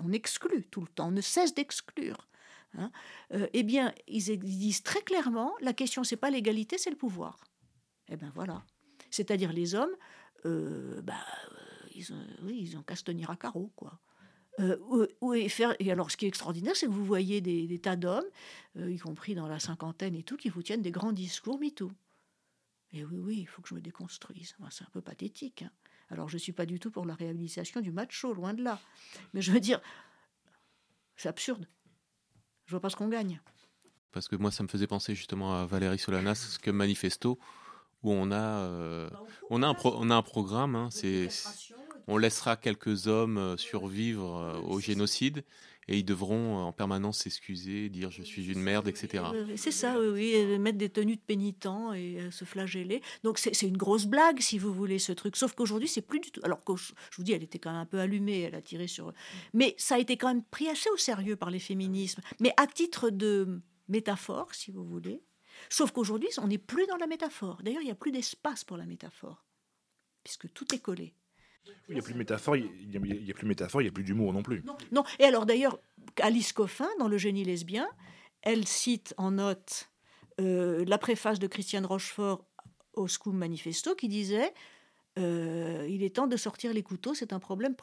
[0.00, 1.08] on exclut tout le temps.
[1.08, 2.28] On ne cesse d'exclure.
[2.74, 2.90] Hein.
[3.32, 7.38] Euh, eh bien, ils disent très clairement, la question c'est pas l'égalité, c'est le pouvoir.
[8.08, 8.64] Eh bien voilà.
[9.10, 9.94] C'est-à-dire les hommes,
[10.44, 11.14] euh, bah,
[11.94, 14.00] ils ont, ont qu'à se tenir à carreau, quoi.
[14.60, 17.96] Euh, et, faire, et alors, ce qui est extraordinaire, c'est que vous voyez des, tas
[17.96, 18.24] d'hommes,
[18.76, 21.92] euh, y compris dans la cinquantaine et tout, qui vous tiennent des grands discours MeToo.
[22.92, 24.56] Et oui, oui, il faut que je me déconstruise.
[24.70, 25.62] c'est un peu pathétique.
[25.62, 25.70] Hein.
[26.08, 28.80] Alors, je ne suis pas du tout pour la réhabilitation du macho, loin de là.
[29.34, 29.80] Mais je veux dire,
[31.16, 31.66] c'est absurde.
[32.66, 33.40] Je vois pas ce qu'on gagne.
[34.12, 37.38] Parce que moi, ça me faisait penser justement à Valérie Solanas, que Manifesto,
[38.02, 41.28] où on a, euh, bah, on a, un, on a un programme, hein, c'est
[42.08, 45.44] on laissera quelques hommes euh, survivre euh, au génocide
[45.88, 49.24] et ils devront euh, en permanence s'excuser, dire je suis une merde, etc.
[49.56, 53.02] C'est ça, oui, mettre des tenues de pénitents et se flageller.
[53.22, 55.36] Donc c'est une grosse blague, si vous voulez, ce truc.
[55.36, 56.40] Sauf qu'aujourd'hui, c'est plus du tout.
[56.44, 58.86] Alors que je vous dis, elle était quand même un peu allumée, elle a tiré
[58.86, 59.12] sur.
[59.52, 62.22] Mais ça a été quand même pris assez au sérieux par les féminismes.
[62.40, 65.22] Mais à titre de métaphore, si vous voulez.
[65.68, 67.60] Sauf qu'aujourd'hui, on n'est plus dans la métaphore.
[67.62, 69.44] D'ailleurs, il n'y a plus d'espace pour la métaphore,
[70.22, 71.14] puisque tout est collé
[71.88, 72.96] il n'y a plus de métaphore, il n'y
[73.30, 74.62] a, plus métaphore, il n'y a plus d'humour non plus.
[74.92, 75.78] Non, et alors d'ailleurs,
[76.20, 77.88] Alice Coffin, dans Le génie lesbien,
[78.42, 79.90] elle cite en note
[80.40, 82.44] euh, la préface de Christiane Rochefort
[82.94, 84.52] au Scum Manifesto qui disait
[85.18, 87.74] euh, Il est temps de sortir les couteaux, c'est un problème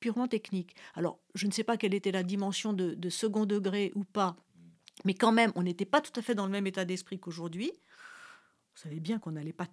[0.00, 0.74] purement technique.
[0.94, 4.36] Alors, je ne sais pas quelle était la dimension de, de second degré ou pas,
[5.04, 7.72] mais quand même, on n'était pas tout à fait dans le même état d'esprit qu'aujourd'hui.
[8.74, 9.66] On savait bien qu'on n'allait pas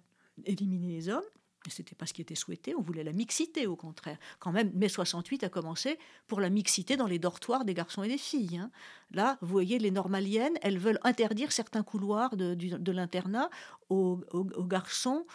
[0.44, 1.24] éliminer les hommes.
[1.66, 4.18] Mais ce n'était pas ce qui était souhaité, on voulait la mixité au contraire.
[4.38, 5.98] Quand même, mai 68 a commencé
[6.28, 8.58] pour la mixité dans les dortoirs des garçons et des filles.
[8.58, 8.70] Hein.
[9.10, 13.50] Là, vous voyez, les normaliennes, elles veulent interdire certains couloirs de, l'internat
[13.90, 14.20] aux,
[14.60, 15.26] garçons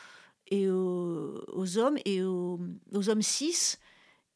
[0.48, 2.60] et aux, hommes et aux,
[2.94, 3.78] hommes cis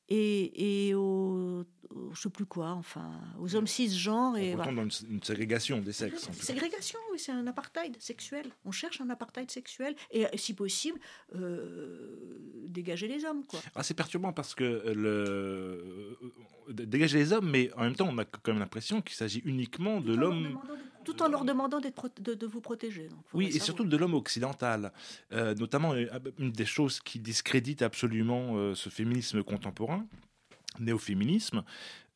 [0.09, 1.63] et, et aux,
[2.13, 4.37] je sais plus quoi, enfin, aux hommes cisgenres.
[4.37, 4.71] Et On voilà.
[4.73, 6.25] dans une, une ségrégation des sexes.
[6.27, 6.39] en cas.
[6.41, 8.47] Ségrégation, oui, c'est un apartheid sexuel.
[8.65, 10.99] On cherche un apartheid sexuel et, si possible,
[11.35, 13.59] euh, dégager les hommes, quoi.
[13.75, 16.17] Ah, c'est perturbant parce que euh, le
[16.69, 19.41] euh, dégager les hommes, mais en même temps, on a quand même l'impression qu'il s'agit
[19.45, 20.59] uniquement de l'homme.
[21.03, 23.07] Tout en leur demandant de, de vous protéger.
[23.09, 24.91] donc, Oui, et surtout de l'homme occidental.
[25.33, 26.07] Euh, notamment, euh,
[26.39, 30.07] une des choses qui discrédite absolument euh, ce féminisme contemporain,
[30.79, 31.63] néo-féminisme,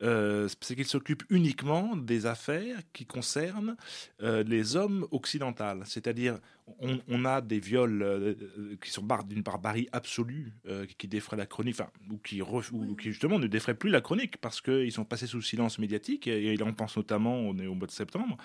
[0.02, 3.76] euh, c'est qu'il s'occupe uniquement des affaires qui concernent
[4.22, 5.84] euh, les hommes occidentaux.
[5.84, 6.38] C'est-à-dire,
[6.78, 8.34] on, on a des viols euh,
[8.80, 10.52] qui sont bar- d'une barbarie absolue,
[10.96, 14.60] qui défraient la chronique, enfin, ou qui, ou justement ne défraient plus la chronique parce
[14.62, 16.26] qu'ils sont passés sous silence médiatique.
[16.26, 18.38] Et, et on pense notamment, on est au mois de septembre,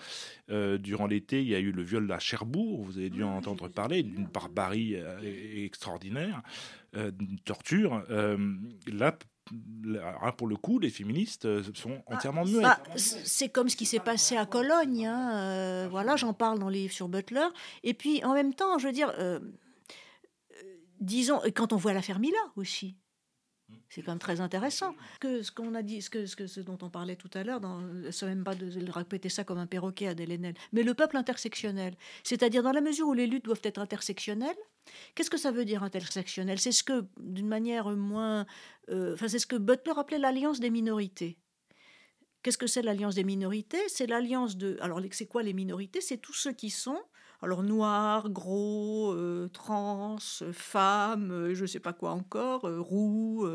[0.50, 3.70] durant l'été, il y a eu le viol à Cherbourg, vous avez dû en entendre
[3.70, 4.98] parler, d'une barbarie
[5.56, 6.42] extraordinaire,
[6.94, 8.04] d'une torture.
[8.88, 9.18] Là,
[10.38, 12.64] pour le coup, les féministes euh, sont entièrement muettes.
[12.64, 15.06] Bah, c- c'est comme ce qui s'est passé à Cologne.
[15.06, 17.48] hein, euh, voilà, j'en parle dans les livres sur Butler.
[17.84, 19.40] Et puis, en même temps, je veux dire, euh,
[21.00, 22.98] disons, quand on voit l'affaire Mila aussi,
[23.90, 24.96] c'est quand même très intéressant.
[25.22, 27.62] Ce qu'on a dit, ce, que, ce, que, dont on parlait tout à l'heure,
[28.12, 31.96] c'est même pas de, répéter ça comme un perroquet à Delenel, mais le peuple intersectionnel.
[32.24, 34.56] C'est-à-dire, dans la mesure où les luttes doivent être intersectionnelles,
[35.14, 36.60] qu'est-ce que ça veut dire intersectionnel?
[36.60, 38.46] C'est ce que, d'une manière moins.
[38.90, 41.38] euh, c'est ce que Butler appelait l'alliance des minorités.
[42.44, 43.82] Qu'est-ce que c'est l'alliance des minorités?
[43.88, 44.78] C'est l'alliance de.
[44.80, 46.00] Alors, c'est quoi les minorités?
[46.00, 47.02] C'est tous ceux qui sont.
[47.46, 50.18] Alors, noirs, gros, euh, trans,
[50.52, 53.48] femmes, euh, je ne sais pas quoi encore, euh, roux,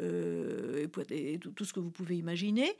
[0.00, 2.74] et tout, ce que vous pouvez imaginer,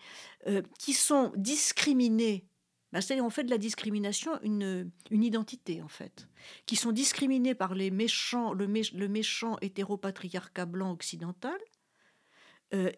[0.78, 2.47] qui sont discriminés.
[2.93, 6.26] Ben, C'est-à-dire, on fait de la discrimination une, identité, en fait.
[6.64, 11.59] Qui sont discriminés par les méchants, le, le méchant hétéropatriarcat blanc occidental.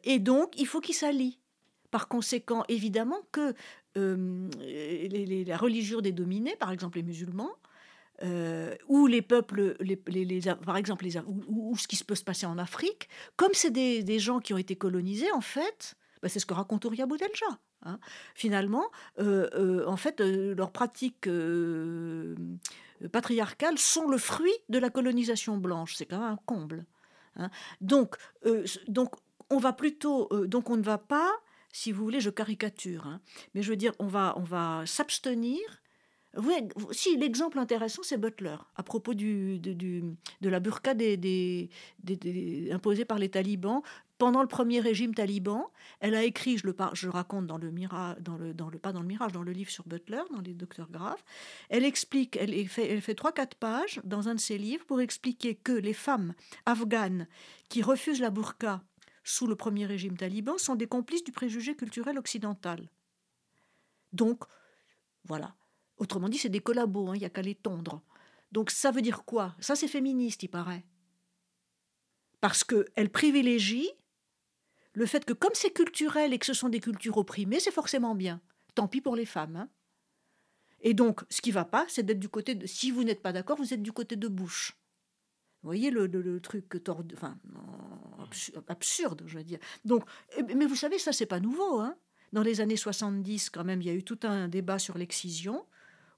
[0.05, 1.41] Et donc, il faut qu'ils s'allient.
[1.91, 3.55] Par conséquent, évidemment que
[3.97, 7.53] euh, les- la religion des dominés, par exemple les musulmans,
[8.23, 9.97] euh, ou les peuples, les,
[10.65, 14.03] par exemple, les, ou, ce qui se peut se passer en Afrique, comme c'est des,
[14.03, 17.47] des gens qui ont été colonisés, en fait, bah, c'est ce que raconte Ouria Boudelja.
[17.83, 17.99] hein.
[18.35, 18.85] Finalement,
[19.19, 22.35] euh, euh, en fait, euh, leurs pratiques euh,
[23.13, 25.95] patriarcales sont le fruit de la colonisation blanche.
[25.97, 26.87] C'est quand même un comble.
[27.37, 27.51] hein.
[27.81, 28.17] Donc,
[28.47, 29.11] euh, donc,
[29.51, 31.31] on va plutôt, euh, donc on ne va pas,
[31.75, 33.21] si vous voulez, je caricature, hein,
[33.55, 35.61] mais je veux dire, on va, on va s'abstenir.
[36.37, 40.95] Voyez, si l'exemple intéressant, c'est Butler à propos de, de la burqa
[42.73, 43.83] imposée par les talibans
[44.19, 45.71] pendant le premier régime taliban.
[46.01, 48.93] Elle a écrit, je le, je raconte dans le mirage, dans le, dans le pas
[48.93, 51.23] dans le mirage, dans le livre sur Butler, dans les Docteurs graves.
[51.71, 55.01] Elle explique, elle fait, elle fait trois quatre pages dans un de ses livres pour
[55.01, 56.35] expliquer que les femmes
[56.67, 57.27] afghanes
[57.69, 58.83] qui refusent la burqa
[59.25, 62.89] sous le premier régime taliban sont des complices du préjugé culturel occidental.
[64.13, 64.45] Donc,
[65.25, 65.57] voilà.
[65.97, 68.03] Autrement dit, c'est des collabos, hein, il n'y a qu'à les tondre.
[68.53, 69.57] Donc ça veut dire quoi?
[69.59, 70.85] Ça, c'est féministe, il paraît.
[72.41, 73.91] Parce qu'elle privilégie
[74.93, 78.15] le fait que comme c'est culturel et que ce sont des cultures opprimées, c'est forcément
[78.15, 78.41] bien.
[78.75, 79.57] Tant pis pour les femmes.
[79.57, 79.69] hein.
[80.81, 82.67] Et donc, ce qui va pas, c'est d'être du côté de...
[82.67, 84.77] Si vous n'êtes pas d'accord, vous êtes du côté de Bush.
[85.65, 86.67] Vous voyez le, truc
[87.15, 87.39] enfin,
[88.23, 89.59] absu- absurde, je veux dire.
[89.87, 90.05] Donc,
[90.37, 91.81] eh, mais vous savez, ça, c'est pas nouveau.
[91.81, 91.97] Hein.
[92.35, 95.65] Dans les années 70, quand même, il y a eu tout un débat sur l'excision,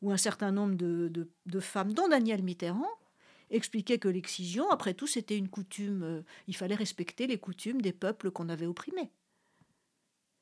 [0.02, 1.08] où un certain nombre de,
[1.46, 2.88] de- femmes, dont Daniel Mitterrand,
[3.50, 6.02] expliquaient que l'excision, après tout, c'était une coutume.
[6.02, 9.12] euh, il fallait respecter les coutumes des peuples qu'on avait opprimés.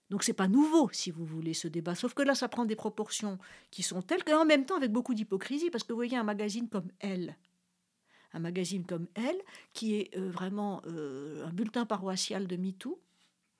[0.09, 1.95] Donc c'est pas nouveau, si vous voulez, ce débat.
[1.95, 3.39] Sauf que là, ça prend des proportions
[3.71, 6.25] qui sont telles, et en même temps avec beaucoup d'hypocrisie, parce que vous voyez un
[6.25, 7.37] magazine comme Elle,
[8.35, 9.41] un magazine comme Elle,
[9.73, 13.01] qui est euh, vraiment euh, un bulletin paroissial de MeToo.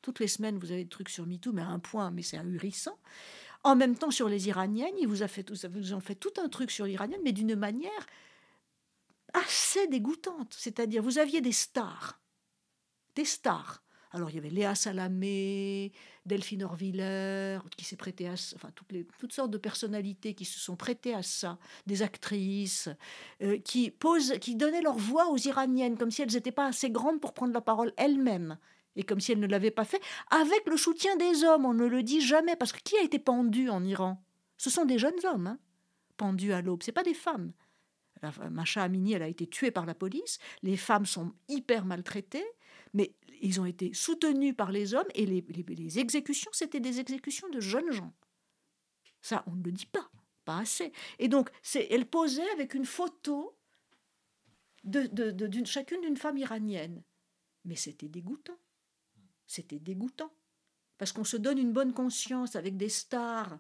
[0.03, 2.37] Toutes les semaines, vous avez des trucs sur MeToo, mais à un point, mais c'est
[2.37, 2.99] ahurissant.
[3.63, 5.51] En même temps, sur les Iraniennes, il vous a fait
[5.93, 8.07] en fait tout un truc sur l'Iranienne, mais d'une manière
[9.33, 10.55] assez dégoûtante.
[10.59, 12.21] C'est-à-dire, vous aviez des stars,
[13.15, 13.83] des stars.
[14.15, 15.91] Alors, il y avait Léa Salamé,
[16.25, 20.45] Delphine Orviller, qui s'est prêtée à ça, enfin, toutes, les, toutes sortes de personnalités qui
[20.45, 22.89] se sont prêtées à ça, des actrices,
[23.43, 26.91] euh, qui, posent, qui donnaient leur voix aux Iraniennes, comme si elles n'étaient pas assez
[26.91, 28.57] grandes pour prendre la parole elles-mêmes,
[28.95, 30.01] et comme si elles ne l'avaient pas fait,
[30.31, 33.19] avec le soutien des hommes, on ne le dit jamais, parce que qui a été
[33.19, 34.23] pendu en Iran?
[34.59, 35.59] Ce sont des jeunes hommes, hein,
[36.17, 37.53] pendus à l'aube, ce pas des femmes.
[38.23, 42.47] La, Macha Amini, elle a été tuée par la police, les femmes sont hyper maltraitées,
[42.95, 47.61] mais ils ont été soutenus par les hommes, et les, exécutions, c'était des exécutions de
[47.61, 48.15] jeunes gens.
[49.21, 50.11] Ça, on ne le dit pas,
[50.45, 50.93] pas assez.
[51.19, 53.59] Et donc, elle posait avec une photo
[54.85, 57.03] de, chacune d'une femme iranienne.
[57.65, 58.59] Mais c'était dégoûtant.
[59.47, 60.33] C'était dégoûtant.
[60.97, 63.59] parce qu'on se donne une bonne conscience avec des stars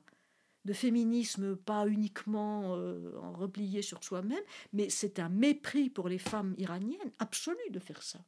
[0.64, 6.55] de féminisme, pas uniquement euh, replié sur soi-même, mais c'est un mépris pour les femmes
[6.57, 8.24] iraniennes absolu de faire ça.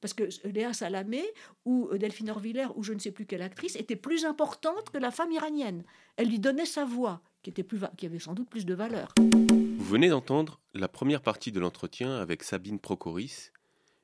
[0.00, 1.24] Parce que Léa Salamé
[1.64, 5.10] ou Delphine Orviller ou je ne sais plus quelle actrice était plus importante que la
[5.10, 5.84] femme iranienne.
[6.16, 9.14] Elle lui donnait sa voix, qui, était plus qui avait sans doute plus de valeur.
[9.18, 13.52] Vous venez d'entendre la première partie de l'entretien avec Sabine Procoris,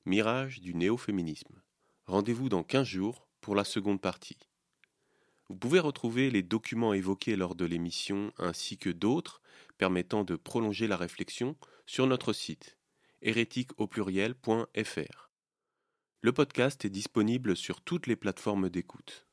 [0.04, 1.62] Mirage du néo-féminisme.
[2.06, 4.38] Rendez-vous dans 15 jours pour la seconde partie.
[5.48, 9.42] Vous pouvez retrouver les documents évoqués lors de l'émission ainsi que d'autres
[9.76, 12.78] permettant de prolonger la réflexion sur notre site
[13.20, 15.31] hérétique au pluriel.fr.
[16.24, 19.26] Le podcast est disponible sur toutes les plateformes d'écoute.